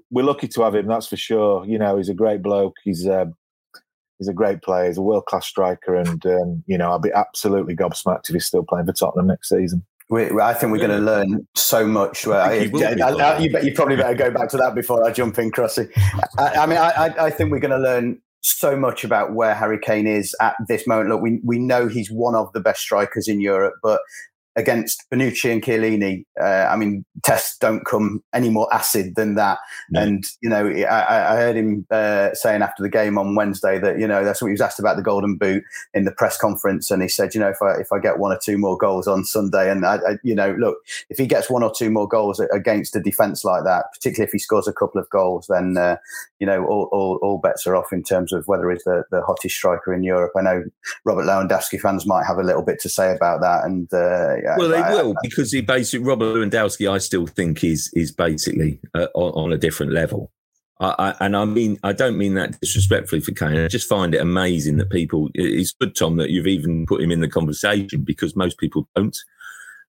[0.10, 0.88] we're lucky to have him.
[0.88, 1.66] That's for sure.
[1.66, 2.76] You know, he's a great bloke.
[2.84, 3.36] He's um,
[4.18, 4.88] he's a great player.
[4.88, 8.46] He's a world class striker, and um, you know, I'll be absolutely gobsmacked if he's
[8.46, 9.86] still playing for Tottenham next season.
[10.10, 10.88] We, I think we're yeah.
[10.88, 12.28] going to learn so much.
[12.28, 15.40] Well, I, I, I, you, you, probably better go back to that before I jump
[15.40, 15.90] in, Crossy.
[16.38, 20.36] I, mean, I, think we're going to learn so much about where Harry Kane is
[20.40, 21.10] at this moment.
[21.10, 24.00] Look, we we know he's one of the best strikers in Europe, but
[24.56, 29.60] against Bonucci and Chiellini, uh, I mean, tests don't come any more acid than that.
[29.90, 30.02] No.
[30.02, 34.00] And you know, I, I heard him uh, saying after the game on Wednesday that
[34.00, 35.64] you know that's what he was asked about the Golden Boot
[35.94, 38.32] in the press conference, and he said, you know, if I if I get one
[38.32, 40.78] or two more goals on Sunday, and I, I, you know, look,
[41.10, 44.32] if he gets one or two more goals against a defence like that, particularly if
[44.32, 45.98] he scores a couple of goals, then uh,
[46.40, 49.22] you know, all, all, all bets are off in terms of whether he's the, the
[49.22, 50.34] hottest striker in Europe.
[50.38, 50.64] I know
[51.06, 53.92] Robert Lewandowski fans might have a little bit to say about that, and
[54.58, 56.92] well, they I, will because he basically Robert Lewandowski.
[56.92, 60.32] I still think is is basically uh, on, on, a different level.
[60.80, 63.58] I, I, and I mean, I don't mean that disrespectfully for Kane.
[63.58, 65.30] I just find it amazing that people.
[65.34, 69.18] It's good, Tom, that you've even put him in the conversation because most people don't.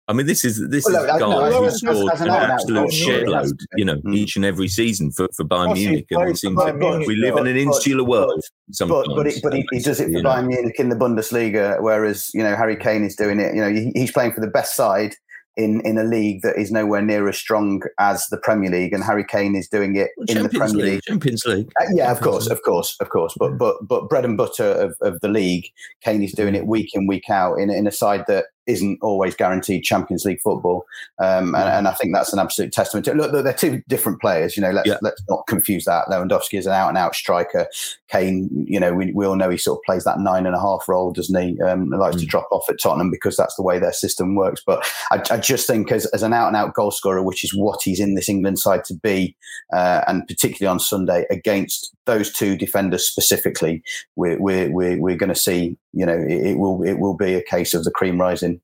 [0.06, 3.58] I mean, this is this well, is a guy no, who scored an absolute shitload,
[3.76, 4.14] you know, mm.
[4.14, 6.06] each and every season for, for Bayern Munich.
[6.10, 6.58] And it seems
[7.06, 8.42] we live in an insular world.
[8.80, 12.30] But, but, he, but he, he, does it for Bayern Munich in the Bundesliga, whereas
[12.34, 13.54] you know Harry Kane is doing it.
[13.54, 15.14] You know, he, he's playing for the best side
[15.56, 19.02] in in a league that is nowhere near as strong as the Premier League, and
[19.02, 21.70] Harry Kane is doing it well, in the Premier League, Champions League.
[21.80, 23.34] Uh, yeah, of course, of course, of course.
[23.38, 25.66] But but but bread and butter of, of the league,
[26.02, 29.34] Kane is doing it week in week out in in a side that isn't always
[29.34, 30.84] guaranteed Champions League football,
[31.18, 33.04] um, and, and, I think that's an absolute testament.
[33.06, 34.56] to Look, they're two different players.
[34.56, 34.98] You know, let's yeah.
[35.02, 36.06] let's not confuse that.
[36.08, 37.68] Lewandowski is an out and out striker.
[38.08, 40.60] Kane, you know, we, we all know he sort of plays that nine and a
[40.60, 41.60] half role, doesn't he?
[41.62, 42.20] Um, likes mm.
[42.20, 44.62] to drop off at Tottenham because that's the way their system works.
[44.64, 47.54] But I, I just think as, as an out and out goal scorer, which is
[47.54, 49.36] what he's in this England side to be,
[49.72, 53.82] uh, and particularly on Sunday against those two defenders specifically,
[54.16, 55.76] we're we're we're, we're going to see.
[55.94, 58.60] You know, it, it will it will be a case of the cream rising.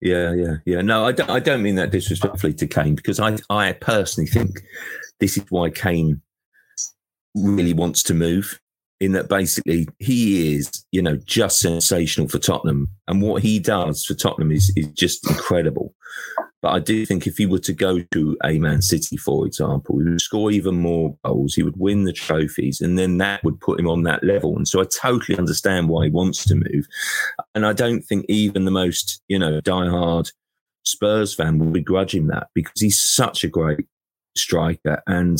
[0.00, 0.82] Yeah, yeah, yeah.
[0.82, 4.62] No, I don't, I don't mean that disrespectfully to Kane because I, I personally think
[5.18, 6.20] this is why Kane
[7.34, 8.60] really wants to move.
[9.04, 14.02] In that basically he is, you know, just sensational for Tottenham, and what he does
[14.04, 15.94] for Tottenham is is just incredible.
[16.62, 19.98] But I do think if he were to go to a Man City, for example,
[19.98, 23.60] he would score even more goals, he would win the trophies, and then that would
[23.60, 24.56] put him on that level.
[24.56, 26.86] And so I totally understand why he wants to move.
[27.54, 30.32] And I don't think even the most, you know, diehard
[30.84, 33.86] Spurs fan will begrudge him that because he's such a great
[34.34, 35.02] striker.
[35.06, 35.38] And,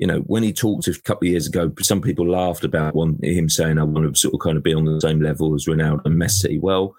[0.00, 3.18] you know, when he talked a couple of years ago, some people laughed about one,
[3.22, 5.66] him saying, I want to sort of kind of be on the same level as
[5.66, 6.58] Ronaldo and Messi.
[6.58, 6.96] Well,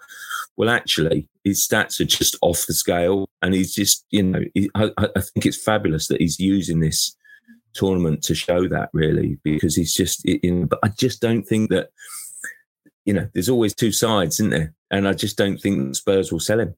[0.56, 4.70] well, actually, his stats are just off the scale, and he's just, you know, he,
[4.76, 7.16] I, I think it's fabulous that he's using this
[7.72, 11.70] tournament to show that, really, because he's just, you know, but I just don't think
[11.70, 11.90] that,
[13.04, 14.74] you know, there's always two sides, isn't there?
[14.92, 16.76] And I just don't think Spurs will sell him.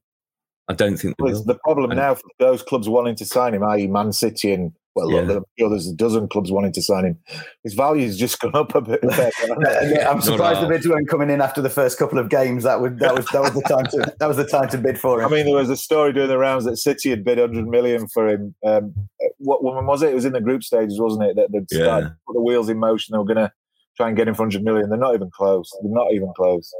[0.67, 3.85] I don't think well, the problem now for those clubs wanting to sign him, i.e.,
[3.85, 5.21] Man City and well, yeah.
[5.21, 7.19] look, there's a dozen clubs wanting to sign him.
[7.63, 9.01] His value's just gone up a bit.
[9.03, 12.63] I'm surprised the bids weren't coming in after the first couple of games.
[12.63, 14.97] That would that was that was the time to that was the time to bid
[14.97, 15.25] for him.
[15.25, 18.07] I mean, there was a story doing the rounds that City had bid 100 million
[18.07, 18.55] for him.
[18.65, 18.93] Um,
[19.39, 20.11] what when was it?
[20.11, 21.35] It was in the group stages, wasn't it?
[21.35, 22.09] That they'd yeah.
[22.25, 23.11] put the wheels in motion.
[23.11, 23.51] They were going to
[23.97, 24.89] try and get him for 100 million.
[24.89, 25.71] They're not even close.
[25.81, 26.73] They're not even close.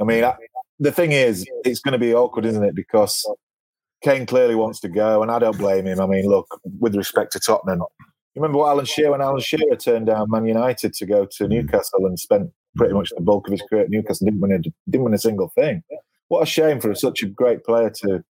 [0.00, 0.34] I mean, I,
[0.80, 2.74] the thing is, it's going to be awkward, isn't it?
[2.74, 3.24] Because
[4.02, 6.00] Kane clearly wants to go, and I don't blame him.
[6.00, 6.46] I mean, look,
[6.80, 7.82] with respect to Tottenham,
[8.34, 11.44] you remember what Alan Shearer when Alan Shearer turned down Man United to go to
[11.44, 11.48] mm.
[11.48, 14.58] Newcastle and spent pretty much the bulk of his career at Newcastle, didn't win a,
[14.90, 15.82] didn't win a single thing.
[16.28, 18.24] What a shame for such a great player to,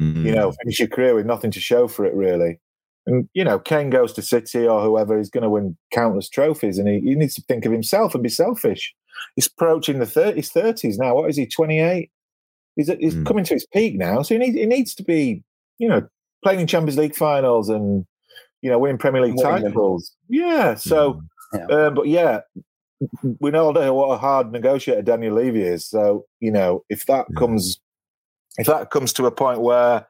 [0.00, 0.24] mm.
[0.24, 2.60] you know, finish your career with nothing to show for it, really.
[3.06, 6.78] And you know, Kane goes to City or whoever, he's going to win countless trophies,
[6.78, 8.92] and he, he needs to think of himself and be selfish.
[9.36, 11.14] He's approaching the 30s, 30s now.
[11.14, 12.10] What is he, 28?
[12.76, 13.26] He's, he's mm.
[13.26, 15.42] coming to his peak now, so he needs he needs to be,
[15.78, 16.06] you know,
[16.42, 18.06] playing in Champions League finals and
[18.62, 20.12] you know winning Premier League titles.
[20.28, 20.74] Yeah.
[20.74, 21.20] So, mm.
[21.54, 21.76] yeah.
[21.76, 22.40] Um, but yeah,
[23.40, 25.86] we know what a hard negotiator Daniel Levy is.
[25.86, 27.36] So you know, if that mm.
[27.36, 27.80] comes,
[28.58, 30.06] if that comes to a point where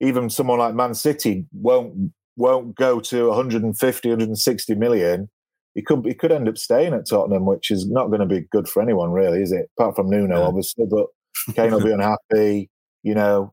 [0.00, 5.28] even someone like Man City won't won't go to 150, 160 million,
[5.74, 8.46] he could he could end up staying at Tottenham, which is not going to be
[8.50, 9.70] good for anyone, really, is it?
[9.78, 10.46] Apart from Nuno, yeah.
[10.46, 11.06] obviously, but
[11.54, 12.70] Kane will be unhappy.
[13.02, 13.52] You know,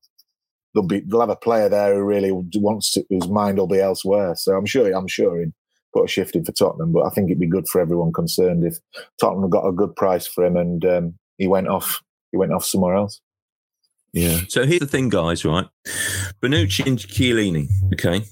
[0.74, 3.80] they'll be they'll have a player there who really wants to, whose mind will be
[3.80, 4.36] elsewhere.
[4.36, 5.54] So I'm sure I'm sure he'd
[5.94, 8.66] put a shift in for Tottenham, but I think it'd be good for everyone concerned
[8.66, 8.78] if
[9.20, 12.66] Tottenham got a good price for him and um, he went off he went off
[12.66, 13.22] somewhere else.
[14.14, 14.40] Yeah.
[14.48, 15.44] So here's the thing, guys.
[15.44, 15.68] Right,
[16.42, 17.68] Bonucci and Chiellini.
[17.94, 18.26] Okay.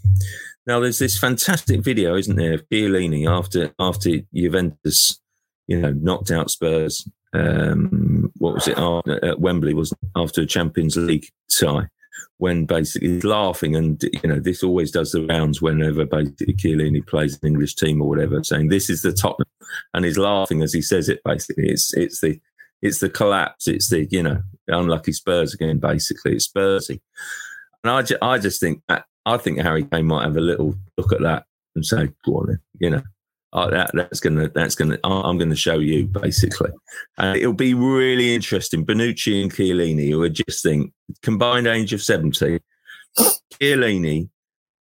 [0.66, 5.20] Now there's this fantastic video, isn't there, of Chiellini after after Juventus,
[5.68, 10.45] you know, knocked out Spurs um, what was it uh, at Wembley was after a
[10.45, 11.27] Champions League
[11.60, 11.88] tie
[12.38, 17.06] when basically he's laughing and you know this always does the rounds whenever basically Chiellini
[17.06, 19.47] plays an English team or whatever saying this is the Tottenham
[19.93, 22.39] and he's laughing as he says it basically it's it's the
[22.82, 25.79] it's the collapse it's the you know unlucky Spurs again.
[25.79, 27.01] Basically, it's Spursy,
[27.84, 28.82] and I, ju- I just think
[29.25, 32.47] I think Harry Kane might have a little look at that and say, "Go on,
[32.47, 32.60] then.
[32.79, 33.01] you know."
[33.56, 36.72] Oh, that, that's gonna that's gonna I'm gonna show you basically,
[37.18, 38.86] and it'll be really interesting.
[38.86, 42.60] Bonucci and Chiellini, who are just think combined age of seventy,
[43.54, 44.30] Chiellini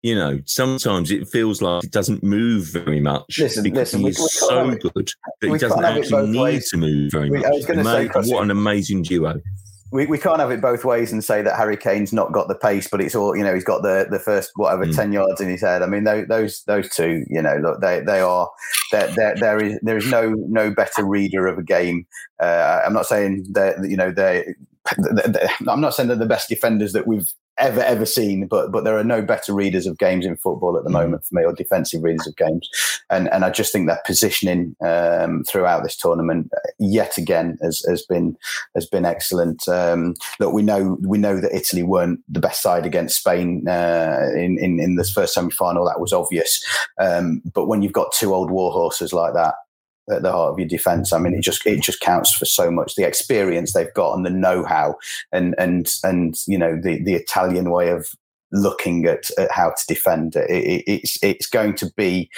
[0.02, 4.32] you know, sometimes it feels like it doesn't move very much listen, because listen, he's
[4.32, 6.70] so good that he doesn't actually need ways.
[6.70, 7.62] to move very we, much.
[7.64, 9.40] Say, what an amazing duo.
[9.92, 12.54] We, we can't have it both ways and say that Harry Kane's not got the
[12.54, 13.54] pace, but it's all you know.
[13.54, 14.94] He's got the, the first whatever mm.
[14.94, 15.82] ten yards in his head.
[15.82, 18.48] I mean, those those, those two, you know, look, they they are
[18.92, 19.34] there.
[19.36, 22.06] There is there is no no better reader of a game.
[22.40, 24.54] Uh, I'm not saying that you know they
[25.68, 28.46] I'm not saying they're the best defenders that we've ever ever seen.
[28.46, 30.94] But but there are no better readers of games in football at the mm.
[30.94, 32.68] moment for me, or defensive readers of games.
[33.10, 37.84] And and I just think that positioning um, throughout this tournament uh, yet again has,
[37.88, 38.36] has been
[38.74, 39.68] has been excellent.
[39.68, 44.30] Um, look, we know we know that Italy weren't the best side against Spain uh,
[44.34, 45.84] in, in in this first semi final.
[45.86, 46.64] That was obvious.
[46.98, 49.54] Um, but when you've got two old war horses like that
[50.10, 51.12] at the heart of your defense.
[51.12, 52.94] I mean, it just it just counts for so much.
[52.94, 54.96] The experience they've got and the know-how,
[55.32, 58.06] and and and you know the the Italian way of
[58.52, 60.36] looking at, at how to defend.
[60.36, 62.30] It, it, it's it's going to be.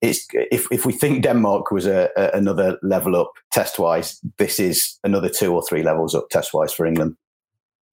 [0.00, 4.60] It's if if we think Denmark was a, a another level up test wise, this
[4.60, 7.16] is another two or three levels up test wise for England.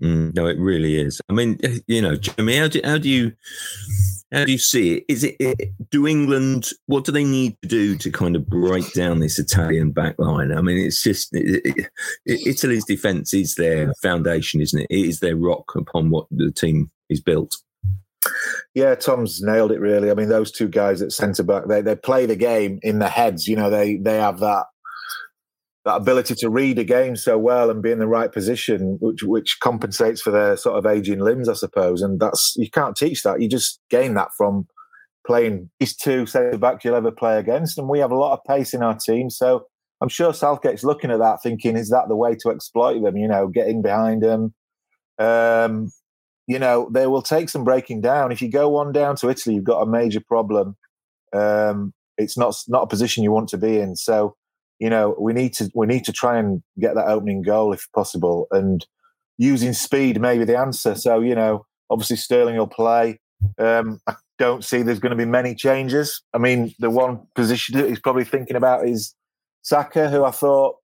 [0.04, 1.22] Mm, no, it really is.
[1.30, 3.32] I mean, you know, Jimmy, how do, how do you
[4.32, 5.06] how do you see it?
[5.08, 6.70] Is it, it, do England?
[6.88, 10.56] What do they need to do to kind of break down this Italian backline?
[10.56, 11.90] I mean, it's just it,
[12.26, 14.88] Italy's defence is their foundation, isn't it?
[14.90, 17.56] It is their rock upon what the team is built.
[18.74, 19.80] Yeah, Tom's nailed it.
[19.80, 23.00] Really, I mean, those two guys at centre back, they they play the game in
[23.00, 23.48] their heads.
[23.48, 24.66] You know, they they have that
[25.86, 29.24] that ability to read a game so well and be in the right position, which
[29.24, 32.02] which compensates for their sort of aging limbs, I suppose.
[32.02, 33.42] And that's you can't teach that.
[33.42, 34.68] You just gain that from
[35.26, 37.78] playing these two centre back you'll ever play against.
[37.78, 39.68] And we have a lot of pace in our team, so
[40.02, 43.16] I'm sure Southgate's looking at that, thinking, is that the way to exploit them?
[43.16, 44.54] You know, getting behind them.
[45.18, 45.92] Um,
[46.48, 48.32] you know, they will take some breaking down.
[48.32, 50.76] If you go one down to Italy, you've got a major problem.
[51.34, 53.96] Um, it's not not a position you want to be in.
[53.96, 54.36] So
[54.80, 57.88] you know, we need to we need to try and get that opening goal if
[57.94, 58.86] possible, and
[59.38, 60.96] using speed may be the answer.
[60.96, 63.20] So you know, obviously Sterling will play.
[63.58, 66.22] Um, I don't see there's going to be many changes.
[66.34, 69.16] I mean, the one position that he's probably thinking about is
[69.62, 70.76] Saka, who I thought,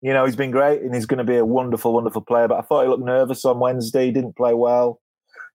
[0.00, 2.48] you know, he's been great and he's going to be a wonderful, wonderful player.
[2.48, 4.06] But I thought he looked nervous on Wednesday.
[4.06, 5.00] He didn't play well.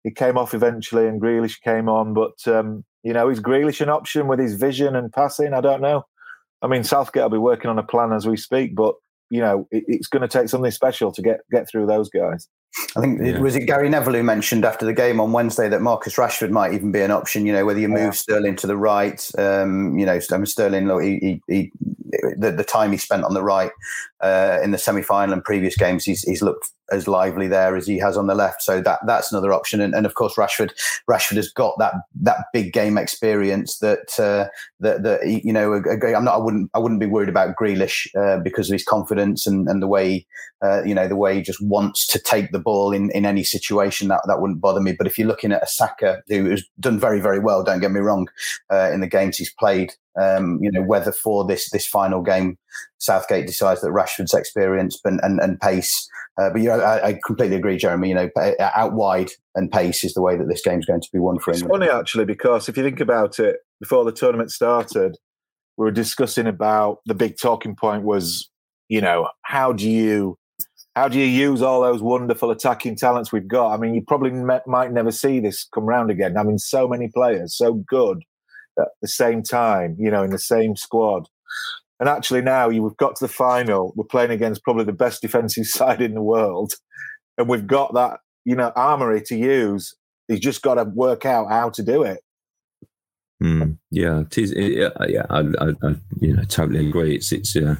[0.03, 2.13] He came off eventually, and Grealish came on.
[2.13, 5.53] But um, you know, is Grealish an option with his vision and passing?
[5.53, 6.05] I don't know.
[6.61, 8.95] I mean, Southgate will be working on a plan as we speak, but
[9.29, 12.47] you know, it, it's going to take something special to get get through those guys.
[12.95, 13.39] I think yeah.
[13.39, 16.73] was it Gary Neville who mentioned after the game on Wednesday that Marcus Rashford might
[16.73, 17.45] even be an option.
[17.45, 18.11] You know, whether you move yeah.
[18.11, 21.71] Sterling to the right, um, you know, Sterling, look, he, he, he,
[22.37, 23.71] the, the time he spent on the right
[24.21, 27.87] uh, in the semi final and previous games, he's, he's looked as lively there as
[27.87, 28.61] he has on the left.
[28.61, 29.81] So that that's another option.
[29.81, 30.71] And, and of course, Rashford
[31.09, 34.49] Rashford has got that that big game experience that uh,
[34.79, 35.73] that that you know.
[35.73, 36.35] I'm not.
[36.35, 36.69] I wouldn't.
[36.73, 40.25] I wouldn't be worried about Grealish uh, because of his confidence and and the way
[40.61, 43.43] uh, you know the way he just wants to take the ball in in any
[43.43, 44.07] situation.
[44.07, 44.93] That that wouldn't bother me.
[44.93, 47.91] But if you're looking at a Saka who has done very very well, don't get
[47.91, 48.27] me wrong,
[48.71, 49.93] uh, in the games he's played.
[50.19, 52.57] Um, you know whether for this this final game,
[52.97, 57.57] Southgate decides that Rashford's experience and and, and pace uh, but yeah, I, I, completely
[57.57, 58.09] agree, Jeremy.
[58.09, 58.29] You know,
[58.59, 61.51] out wide and pace is the way that this game's going to be won for
[61.51, 61.83] England.
[61.83, 65.17] It's funny actually because if you think about it, before the tournament started,
[65.75, 68.49] we were discussing about the big talking point was,
[68.87, 70.37] you know, how do you
[70.95, 73.73] how do you use all those wonderful attacking talents we've got?
[73.73, 76.37] I mean, you probably might never see this come round again.
[76.37, 78.23] I mean, so many players, so good
[78.79, 81.27] at the same time, you know, in the same squad.
[81.99, 83.93] And actually, now you've got to the final.
[83.95, 86.73] We're playing against probably the best defensive side in the world,
[87.37, 89.95] and we've got that you know armory to use.
[90.27, 92.21] He's just got to work out how to do it.
[93.41, 94.51] Mm, yeah, it is.
[94.51, 97.15] It, yeah, I, I, I, you know, totally agree.
[97.15, 97.77] It's it's a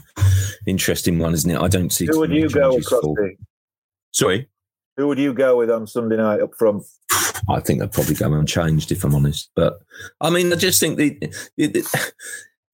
[0.66, 1.60] interesting one, isn't it?
[1.60, 2.08] I don't see.
[2.08, 2.88] Who would you go with,
[4.12, 4.50] Sorry,
[4.96, 6.84] who would you go with on Sunday night up front?
[7.48, 9.52] I think I'd probably go unchanged if I'm honest.
[9.56, 9.80] But
[10.22, 11.18] I mean, I just think the,
[11.58, 12.14] the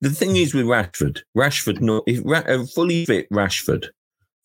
[0.01, 3.87] the thing is with Rashford, Rashford, not if, a fully fit Rashford,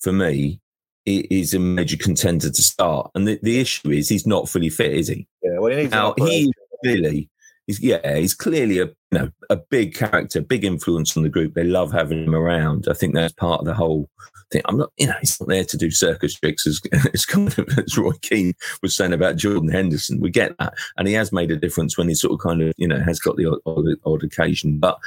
[0.00, 0.60] for me,
[1.06, 3.10] is a major contender to start.
[3.14, 5.26] And the, the issue is he's not fully fit, is he?
[5.42, 6.52] Yeah, well, he needs now he
[6.82, 7.29] clearly
[7.70, 11.54] he's yeah, he's clearly a you know a big character, big influence on the group.
[11.54, 12.86] They love having him around.
[12.88, 14.08] I think that's part of the whole
[14.50, 14.62] thing.
[14.66, 16.80] I'm not, you know, he's not there to do circus tricks as,
[17.14, 20.20] as kind of as Roy Keane was saying about Jordan Henderson.
[20.20, 22.74] We get that, and he has made a difference when he sort of kind of
[22.76, 24.78] you know has got the odd, odd, odd occasion.
[24.78, 24.98] But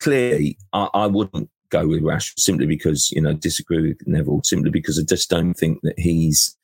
[0.00, 4.70] clearly, I, I wouldn't go with Rash simply because you know disagree with Neville simply
[4.70, 6.56] because I just don't think that he's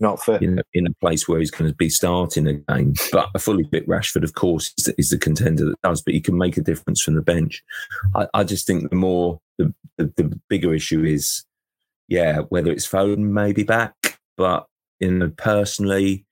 [0.00, 0.42] not fit.
[0.42, 2.94] You know, in a place where he's going to be starting a game.
[3.12, 6.02] But a fully fit Rashford, of course, is the, is the, contender that does.
[6.02, 7.62] But he can make a difference from the bench.
[8.14, 11.44] I, I just think the more the, the, the bigger issue is,
[12.08, 13.94] yeah, whether it's Foden maybe back,
[14.36, 14.66] but
[15.00, 16.24] you know, personally,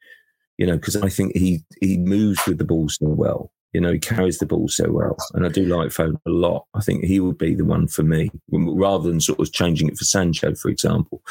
[0.59, 3.51] you know, because I think he he moves with the ball so well.
[3.73, 6.67] You know, he carries the ball so well, and I do like Foden a lot.
[6.75, 9.99] I think he would be the one for me, rather than sort of changing it
[9.99, 11.23] for Sancho, for example.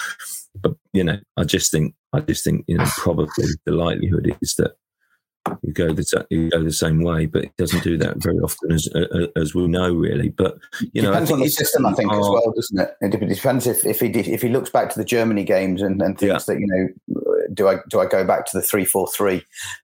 [0.61, 4.55] But you know, I just think, I just think, you know, probably the likelihood is
[4.55, 4.73] that
[5.61, 8.71] you go the you go the same way, but it doesn't do that very often,
[8.71, 8.87] as
[9.35, 10.29] as we know, really.
[10.29, 10.57] But
[10.93, 12.95] you know, depends on the system, I think, as well, doesn't it?
[13.01, 16.17] It depends if if he if he looks back to the Germany games and, and
[16.17, 16.53] thinks yeah.
[16.53, 19.43] that you know do I do I go back to the three four three?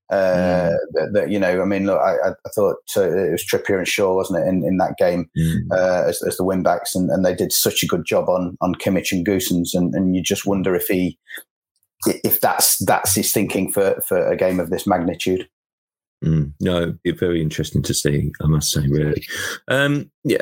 [0.10, 1.14] Uh, mm.
[1.14, 4.16] That, you know, I mean, look, I, I thought uh, it was Trippier and Shaw,
[4.16, 5.60] wasn't it, in, in that game mm.
[5.72, 8.58] uh, as, as, the wing backs, and, and they did such a good job on
[8.62, 11.18] on Kimmich and Gosens, and, and you just wonder if he
[12.06, 15.48] if that's that's his thinking for for a game of this magnitude.
[16.24, 18.32] Mm, no, it's very interesting to see.
[18.42, 19.24] I must say, really.
[19.70, 20.42] Um, yeah,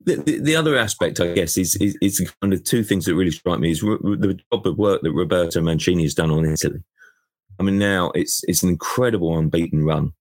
[0.00, 3.14] the, the, the, other aspect, I guess, is, is, is kind of two things that
[3.14, 6.82] really strike me is the job of work that Roberto Mancini has done on Italy.
[7.58, 10.14] I mean, now it's it's an incredible unbeaten run,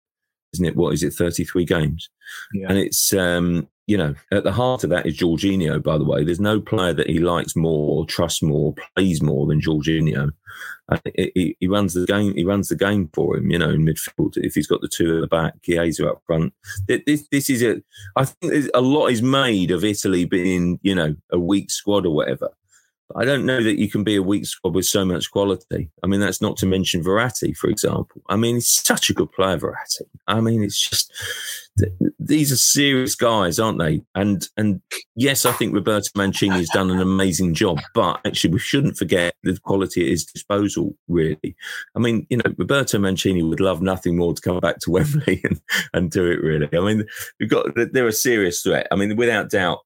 [0.54, 0.76] isn't it?
[0.76, 2.10] What is it, thirty three games?
[2.54, 2.68] Yeah.
[2.68, 6.24] And it's um, you know, at the heart of that is Jorginho, by the way.
[6.24, 10.30] There's no player that he likes more, trusts more, plays more than Jorginho.
[10.90, 12.36] And he, he, runs the game.
[12.36, 13.50] He runs the game for him.
[13.50, 14.38] You know, in midfield.
[14.38, 16.54] If he's got the two at the back, Chiesa up front.
[16.88, 17.82] This, this is a.
[18.16, 22.14] I think a lot is made of Italy being, you know, a weak squad or
[22.14, 22.52] whatever.
[23.16, 25.90] I don't know that you can be a weak squad with so much quality.
[26.04, 28.22] I mean, that's not to mention Verratti, for example.
[28.30, 30.04] I mean, he's such a good player, Verratti.
[30.28, 31.12] I mean, it's just
[32.20, 34.02] these are serious guys, aren't they?
[34.16, 34.82] And and
[35.16, 39.34] yes, I think Roberto Mancini has done an amazing job, but actually, we shouldn't forget
[39.44, 40.96] the quality at his disposal.
[41.08, 41.56] Really,
[41.96, 45.42] I mean, you know, Roberto Mancini would love nothing more to come back to Wembley
[45.50, 45.62] and,
[45.94, 46.42] and do it.
[46.42, 47.06] Really, I mean,
[47.40, 48.88] we've got they're a serious threat.
[48.92, 49.80] I mean, without doubt,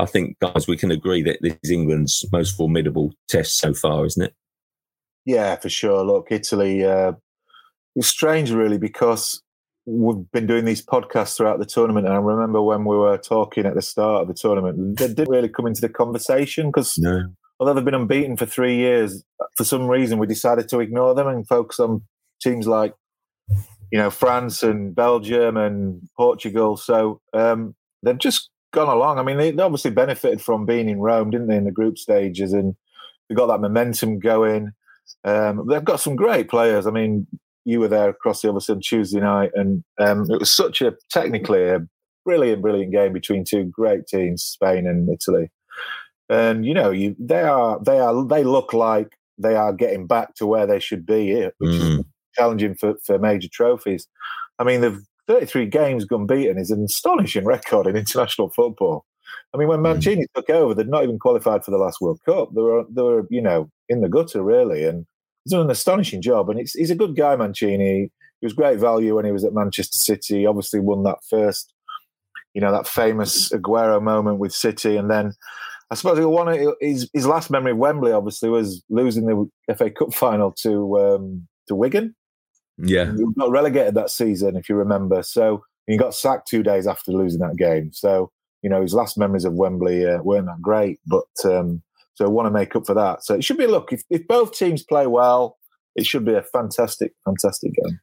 [0.00, 4.04] I think, guys, we can agree that this is England's most formidable test so far,
[4.06, 4.34] isn't it?
[5.24, 6.04] Yeah, for sure.
[6.04, 7.12] Look, Italy, uh,
[7.94, 9.42] it's strange, really, because
[9.86, 12.06] we've been doing these podcasts throughout the tournament.
[12.06, 15.30] And I remember when we were talking at the start of the tournament, they didn't
[15.30, 17.28] really come into the conversation because no.
[17.60, 19.22] although they've been unbeaten for three years,
[19.56, 22.02] for some reason we decided to ignore them and focus on
[22.42, 22.94] teams like,
[23.92, 26.76] you know, France and Belgium and Portugal.
[26.76, 29.18] So um, they've just gone along.
[29.18, 32.52] I mean, they, obviously benefited from being in Rome, didn't they, in the group stages,
[32.52, 32.74] and
[33.28, 34.72] they got that momentum going.
[35.24, 36.86] Um, they've got some great players.
[36.86, 37.26] I mean,
[37.64, 40.94] you were there across the other side Tuesday night, and um, it was such a
[41.10, 41.80] technically a
[42.24, 45.50] brilliant, brilliant game between two great teams, Spain and Italy.
[46.28, 50.34] And you know, you they are they are they look like they are getting back
[50.36, 51.98] to where they should be, which mm.
[52.00, 52.04] is
[52.34, 54.06] challenging for, for major trophies.
[54.58, 59.04] I mean, they've 33 games unbeaten is an astonishing record in international football.
[59.54, 59.84] I mean, when hmm.
[59.84, 62.50] Mancini took over, they'd not even qualified for the last World Cup.
[62.54, 65.06] They were, they were, you know, in the gutter really, and
[65.44, 66.50] he's done an astonishing job.
[66.50, 68.10] And he's a good guy, Mancini.
[68.40, 70.40] He was great value when he was at Manchester City.
[70.40, 71.72] He obviously, won that first,
[72.52, 75.32] you know, that famous Aguero moment with City, and then
[75.90, 80.12] I suppose one his his last memory of Wembley, obviously, was losing the FA Cup
[80.12, 82.14] final to um, to Wigan.
[82.78, 83.12] Yeah.
[83.12, 85.22] He got relegated that season, if you remember.
[85.22, 87.92] So he got sacked two days after losing that game.
[87.92, 88.30] So,
[88.62, 90.98] you know, his last memories of Wembley uh, weren't that great.
[91.06, 91.82] But um,
[92.14, 93.24] so I want to make up for that.
[93.24, 95.58] So it should be, look, if, if both teams play well,
[95.96, 98.00] it should be a fantastic, fantastic game.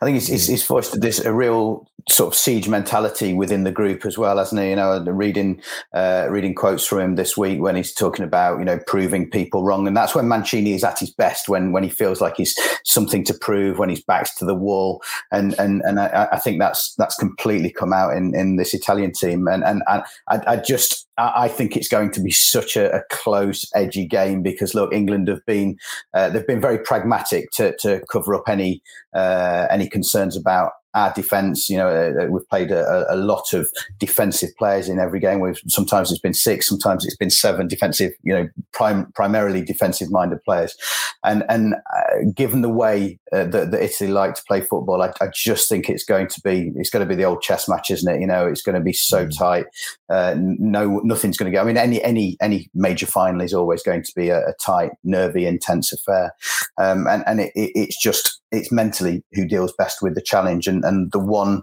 [0.00, 3.72] I think he's, he's, he's foisted this a real sort of siege mentality within the
[3.72, 4.70] group as well, hasn't he?
[4.70, 5.60] You know, reading
[5.92, 9.64] uh, reading quotes from him this week when he's talking about you know proving people
[9.64, 12.56] wrong, and that's when Mancini is at his best when when he feels like he's
[12.84, 15.02] something to prove, when he's backs to the wall,
[15.32, 19.12] and and and I, I think that's that's completely come out in in this Italian
[19.12, 22.96] team, and and, and I, I just I think it's going to be such a,
[22.96, 25.76] a, close, edgy game because look, England have been
[26.12, 28.82] uh, they've been very pragmatic to to cover up any
[29.14, 31.68] uh, any concerns about our defence.
[31.68, 33.68] You know, uh, uh, we've played a, a, lot of
[33.98, 35.40] defensive players in every game.
[35.40, 38.12] We've sometimes it's been six, sometimes it's been seven defensive.
[38.22, 40.76] You know, prim- primarily defensive minded players.
[41.24, 45.12] And and uh, given the way uh, that, that, Italy like to play football, I,
[45.20, 47.90] I, just think it's going to be it's going to be the old chess match,
[47.90, 48.20] isn't it?
[48.20, 49.36] You know, it's going to be so mm.
[49.36, 49.66] tight.
[50.08, 51.60] Uh, no, nothing's going to go.
[51.60, 54.92] I mean, any any any major final is always going to be a, a tight,
[55.02, 56.32] nervy, intense affair.
[56.78, 60.66] Um, and and it, it, it's just it's mentally who deals best with the challenge.
[60.66, 61.62] And and the one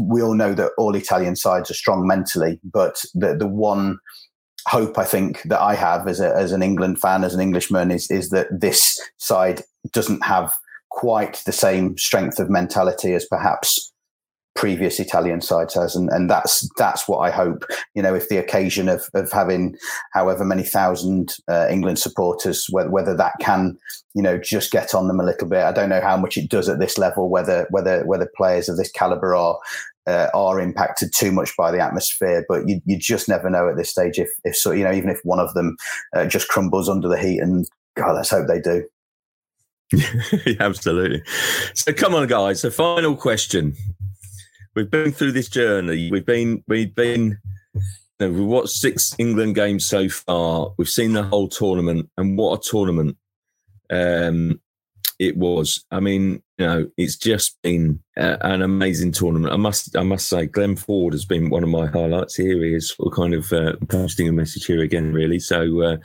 [0.00, 3.98] we all know that all Italian sides are strong mentally, but the the one
[4.68, 7.90] hope I think that I have as a, as an England fan, as an Englishman,
[7.90, 9.62] is is that this side
[9.92, 10.52] doesn't have
[10.90, 13.92] quite the same strength of mentality as perhaps
[14.54, 17.64] previous Italian sides has, and, and that's that's what I hope.
[17.94, 19.76] You know, if the occasion of of having
[20.12, 23.78] however many thousand uh, England supporters, whether, whether that can,
[24.14, 25.64] you know, just get on them a little bit.
[25.64, 27.30] I don't know how much it does at this level.
[27.30, 29.58] Whether whether whether players of this caliber are.
[30.06, 33.76] Uh, are impacted too much by the atmosphere, but you, you just never know at
[33.76, 35.76] this stage if, if so, you know, even if one of them
[36.16, 37.38] uh, just crumbles under the heat.
[37.38, 38.84] And God, let's hope they do.
[40.46, 41.22] yeah, Absolutely.
[41.74, 42.62] So, come on, guys.
[42.62, 43.76] The final question
[44.80, 46.10] we've been through this journey.
[46.10, 47.38] We've been we've been
[47.74, 47.80] you
[48.20, 50.72] know, we've watched six England games so far.
[50.78, 53.18] We've seen the whole tournament, and what a tournament!
[53.90, 54.60] Um,
[55.20, 55.84] it was.
[55.90, 59.52] I mean, you know, it's just been an amazing tournament.
[59.52, 62.36] I must, I must say, Glenn Ford has been one of my highlights.
[62.36, 65.38] Here he is, kind of uh, posting a message here again, really.
[65.38, 65.96] So, uh,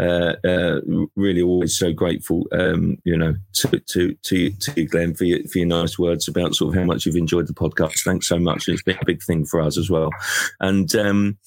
[0.00, 0.80] uh, uh,
[1.14, 5.58] really, always so grateful, um, you know, to to to, to Glenn for your, for
[5.58, 8.02] your nice words about sort of how much you've enjoyed the podcast.
[8.02, 8.68] Thanks so much.
[8.68, 10.10] It's been a big thing for us as well.
[10.58, 11.38] And um,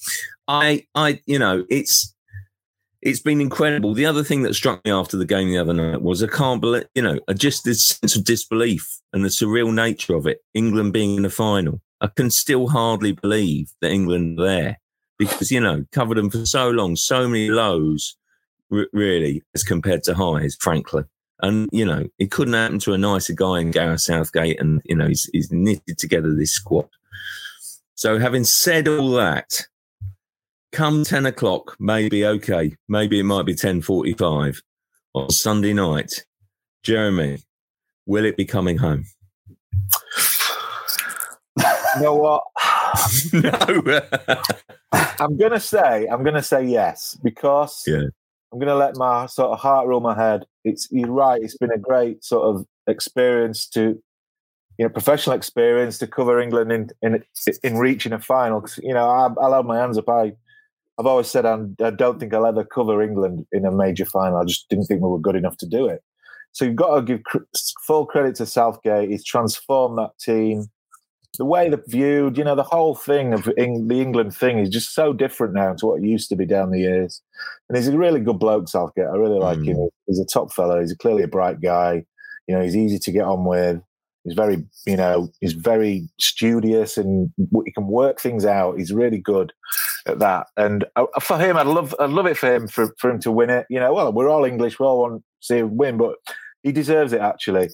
[0.48, 2.11] I, I, you know, it's
[3.02, 3.94] it's been incredible.
[3.94, 6.60] The other thing that struck me after the game the other night was I can't
[6.60, 10.42] believe, you know, just this sense of disbelief and the surreal nature of it.
[10.54, 14.78] England being in the final, I can still hardly believe that England there
[15.18, 18.16] because you know covered them for so long, so many lows,
[18.70, 21.04] r- really, as compared to highs, frankly.
[21.40, 24.96] And you know, it couldn't happen to a nicer guy in Gareth Southgate, and you
[24.96, 26.88] know, he's, he's knitted together this squad.
[27.94, 29.66] So, having said all that,
[30.72, 32.74] come 10 o'clock, maybe okay.
[32.88, 34.60] Maybe it might be 10.45
[35.14, 36.24] on Sunday night.
[36.82, 37.38] Jeremy,
[38.06, 39.04] will it be coming home?
[41.58, 42.42] You know what?
[43.32, 44.00] no.
[45.20, 48.04] I'm gonna say I'm gonna say yes because yeah.
[48.52, 50.44] I'm gonna let my sort of heart rule my head.
[50.64, 51.42] It's you're right.
[51.42, 54.02] It's been a great sort of experience to
[54.78, 57.22] you know professional experience to cover England in in
[57.62, 58.62] in reaching a final.
[58.62, 60.08] Cause, You know, I, I'll hold my hands up.
[60.08, 60.32] I
[61.02, 64.04] I've always said I'm, I do not think I'll ever cover England in a major
[64.04, 64.38] final.
[64.38, 66.00] I just didn't think we were good enough to do it.
[66.52, 67.38] So you've got to give cr-
[67.84, 69.10] full credit to Southgate.
[69.10, 70.66] He's transformed that team.
[71.38, 74.68] The way they're viewed, you know, the whole thing of in, the England thing is
[74.68, 77.20] just so different now to what it used to be down the years.
[77.68, 79.06] And he's a really good bloke, Southgate.
[79.06, 79.66] I really like mm.
[79.66, 79.88] him.
[80.06, 80.80] He's a top fellow.
[80.80, 82.04] He's clearly a bright guy.
[82.46, 83.82] You know, he's easy to get on with.
[84.22, 87.32] He's very, you know, he's very studious and
[87.64, 88.78] he can work things out.
[88.78, 89.52] He's really good
[90.06, 90.48] at that.
[90.56, 93.30] And uh, for him, I'd love, I'd love it for him for, for him to
[93.30, 93.66] win it.
[93.70, 96.16] You know, well, we're all English, we all want to see him win, but
[96.62, 97.20] he deserves it.
[97.20, 97.68] Actually,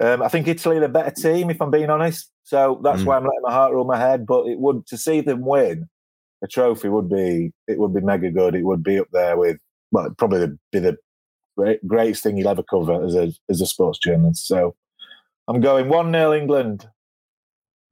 [0.00, 2.30] um, I think Italy are a better team, if I'm being honest.
[2.44, 3.06] So that's mm.
[3.06, 4.26] why I'm letting my heart rule my head.
[4.26, 5.88] But it would to see them win
[6.42, 8.54] a trophy would be it would be mega good.
[8.54, 9.58] It would be up there with
[9.90, 10.98] well, probably be the
[11.86, 14.46] greatest thing you'll ever cover as a as a sports journalist.
[14.46, 14.74] So
[15.48, 16.88] I'm going 1 0 England.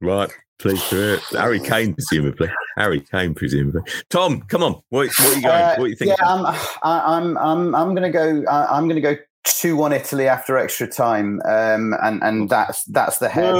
[0.01, 0.31] Right.
[0.61, 1.21] Please do it.
[1.31, 2.51] Harry Kane, presumably.
[2.77, 3.81] Harry Kane, presumably.
[4.09, 4.73] Tom, come on.
[4.89, 5.55] What, what are you going?
[5.55, 6.15] Uh, what are you thinking?
[6.19, 8.45] Yeah, I'm, I'm, I'm, I'm going to go.
[8.47, 13.17] I'm going to go two one Italy after extra time, um, and and that's that's
[13.17, 13.55] the head.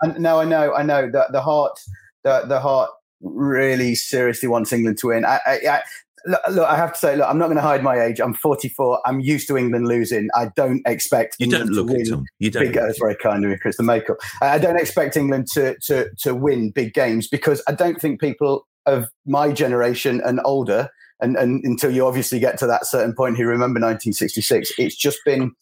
[0.00, 1.10] And, no, I know, I know.
[1.10, 1.78] The the heart,
[2.24, 2.90] the the heart
[3.20, 5.26] really seriously wants England to win.
[5.26, 5.82] I, I,
[6.26, 8.20] look, look, I have to say, look, I'm not going to hide my age.
[8.20, 9.00] I'm 44.
[9.06, 10.28] I'm used to England losing.
[10.34, 12.26] I don't expect you England don't look it, Tom.
[12.38, 12.64] You don't.
[12.64, 13.76] Big, that's very kind of me, Chris.
[13.76, 14.16] The makeup.
[14.42, 18.66] I don't expect England to to to win big games because I don't think people
[18.84, 23.36] of my generation and older, and, and until you obviously get to that certain point
[23.36, 25.52] who remember 1966, it's just been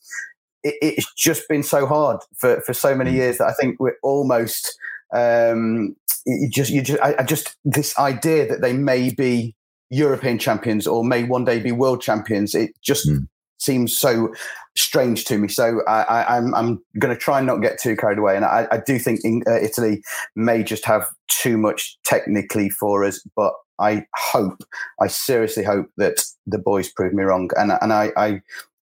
[0.63, 3.17] it, it's just been so hard for for so many mm.
[3.17, 4.77] years that I think we're almost.
[5.15, 5.95] Um,
[6.27, 9.55] you just, you just, I, I just, this idea that they may be
[9.91, 12.55] European champions or may one day be world champions.
[12.55, 13.27] It just mm.
[13.59, 14.33] seems so
[14.77, 15.49] strange to me.
[15.49, 18.37] So I, am I'm, I'm going to try and not get too carried away.
[18.37, 20.03] And I, I do think in, uh, Italy
[20.35, 24.63] may just have too much technically for us, but I hope,
[25.01, 27.51] I seriously hope that the boys prove me wrong.
[27.57, 28.41] And and I, I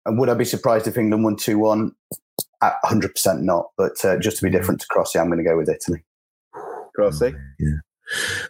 [0.05, 1.91] would I be surprised if England won two one?
[2.61, 3.67] hundred percent not.
[3.77, 6.03] But uh, just to be different to Crossy, I'm going to go with Italy.
[6.97, 7.69] Crossy, yeah.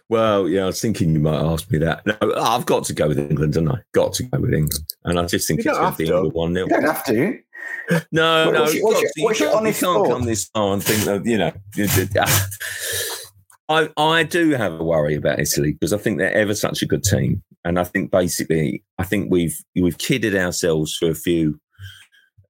[0.08, 2.06] Well, yeah, I was thinking you might ask me that.
[2.06, 5.18] No, I've got to go with England, and I got to go with England, and
[5.18, 6.28] I just think You it's going to be to.
[6.30, 7.38] one 0 You don't have to.
[8.12, 10.08] No, What- no, what's your- what's your- you what's your can't- you can't thought?
[10.08, 11.52] come this far and think that you know.
[12.18, 12.48] Ah.
[13.68, 16.86] I I do have a worry about Italy because I think they're ever such a
[16.86, 21.60] good team, and I think basically I think we've we've kidded ourselves for a few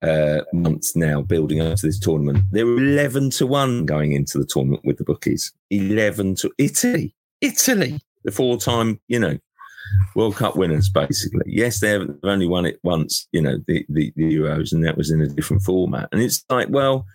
[0.03, 2.44] uh, months now building up to this tournament.
[2.51, 5.53] They're eleven to one going into the tournament with the bookies.
[5.70, 9.38] Eleven to Italy, Italy, the four time you know
[10.14, 11.42] World Cup winners, basically.
[11.46, 15.11] Yes, they've only won it once, you know, the, the, the Euros, and that was
[15.11, 16.09] in a different format.
[16.12, 17.07] And it's like, well,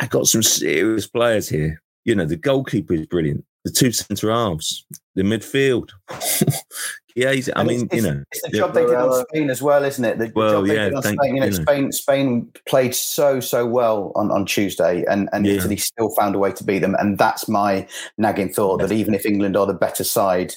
[0.00, 1.82] I got some serious players here.
[2.04, 3.44] You know, the goalkeeper is brilliant.
[3.64, 5.90] The two centre halves, the midfield.
[7.20, 9.50] Chiesa, I And mean, it's, you know, it's the yeah, job they did on Spain
[9.50, 10.18] as well, isn't it?
[10.18, 11.34] The, the Well, job they yeah, did on thank- Spain.
[11.34, 11.62] You know, you know.
[11.62, 15.54] Spain Spain played so so well on, on Tuesday, and, and Yeah.
[15.54, 16.96] Italy still found a way to beat them.
[16.98, 17.86] And that's my
[18.18, 20.54] nagging thought that even if England are the better side,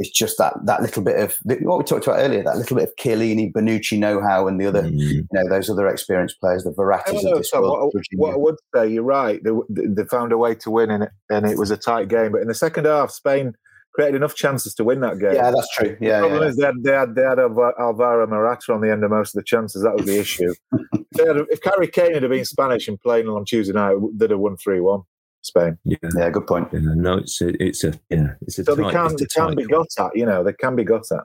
[0.00, 2.88] it's just that that little bit of what we talked about earlier, that little bit
[2.88, 6.70] of Chiellini, Bonucci know-how, and the other, mm, you know, those other experienced players, the
[6.70, 7.94] I Verrattis of this Tom, world.
[7.94, 9.40] what, what I would say, you're right.
[9.44, 12.32] They, they found a way to win, and it, and it was a tight game.
[12.32, 13.54] But in the second half, Spain
[13.94, 15.34] created enough chances to win that game.
[15.34, 15.96] yeah, that's true.
[16.00, 16.48] The Yeah, problem yeah.
[16.48, 19.40] is they had, they had, they had Alvaro Morata on the end of most of
[19.40, 19.82] the chances.
[19.82, 20.52] That was the issue.
[20.72, 24.40] if, had, if Harry Kane had been Spanish and playing on Tuesday night, they'd have
[24.40, 25.00] won 3 1
[25.42, 25.78] Spain.
[25.84, 26.68] yeah, yeah, good point.
[26.72, 29.54] yeah, no, it's a, it's a, yeah, it's a So tight, they can, they can
[29.54, 31.24] be got at, you know, they can be got at.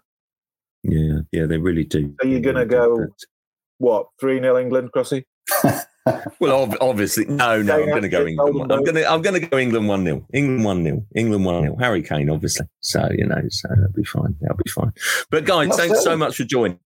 [0.84, 2.14] Yeah, yeah, they really do.
[2.22, 3.10] So you're gonna go- But-
[3.80, 5.24] What, 3 0 England, Crossy?
[6.40, 7.76] Well, ob- obviously, no, no.
[7.82, 8.72] I'm going to go England.
[8.72, 11.64] I'm going to, I'm going to go England one 0 England one 0 England one
[11.64, 12.66] 0 Harry Kane, obviously.
[12.82, 14.36] So you know, so that'll be fine.
[14.42, 14.92] That'll be fine.
[15.30, 16.18] But guys, thanks so so.
[16.18, 16.80] much for joining.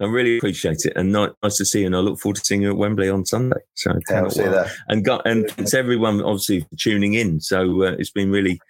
[0.00, 1.86] I really appreciate it, and nice to see you.
[1.86, 3.60] And I look forward to seeing you at Wembley on Sunday.
[3.74, 4.68] So Yeah, we'll see there.
[4.88, 7.40] and got and thanks everyone obviously for tuning in.
[7.40, 8.60] So uh, it's been really,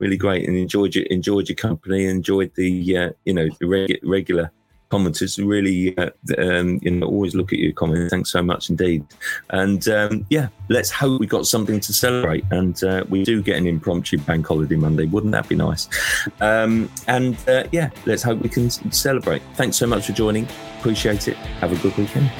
[0.00, 3.98] really great, and enjoyed your enjoyed your company, enjoyed the uh, you know the reg-
[4.02, 4.52] regular
[4.90, 5.44] commenters.
[5.44, 8.10] Really, uh, um, you know, always look at your comments.
[8.10, 9.04] Thanks so much indeed.
[9.50, 13.56] And um, yeah, let's hope we got something to celebrate, and uh, we do get
[13.56, 15.06] an impromptu bank holiday Monday.
[15.06, 15.88] Wouldn't that be nice?
[16.40, 19.42] Um, and uh, yeah, let's hope we can celebrate.
[19.54, 20.46] Thanks so much for joining.
[20.78, 21.36] Appreciate it.
[21.36, 22.30] Have a good weekend.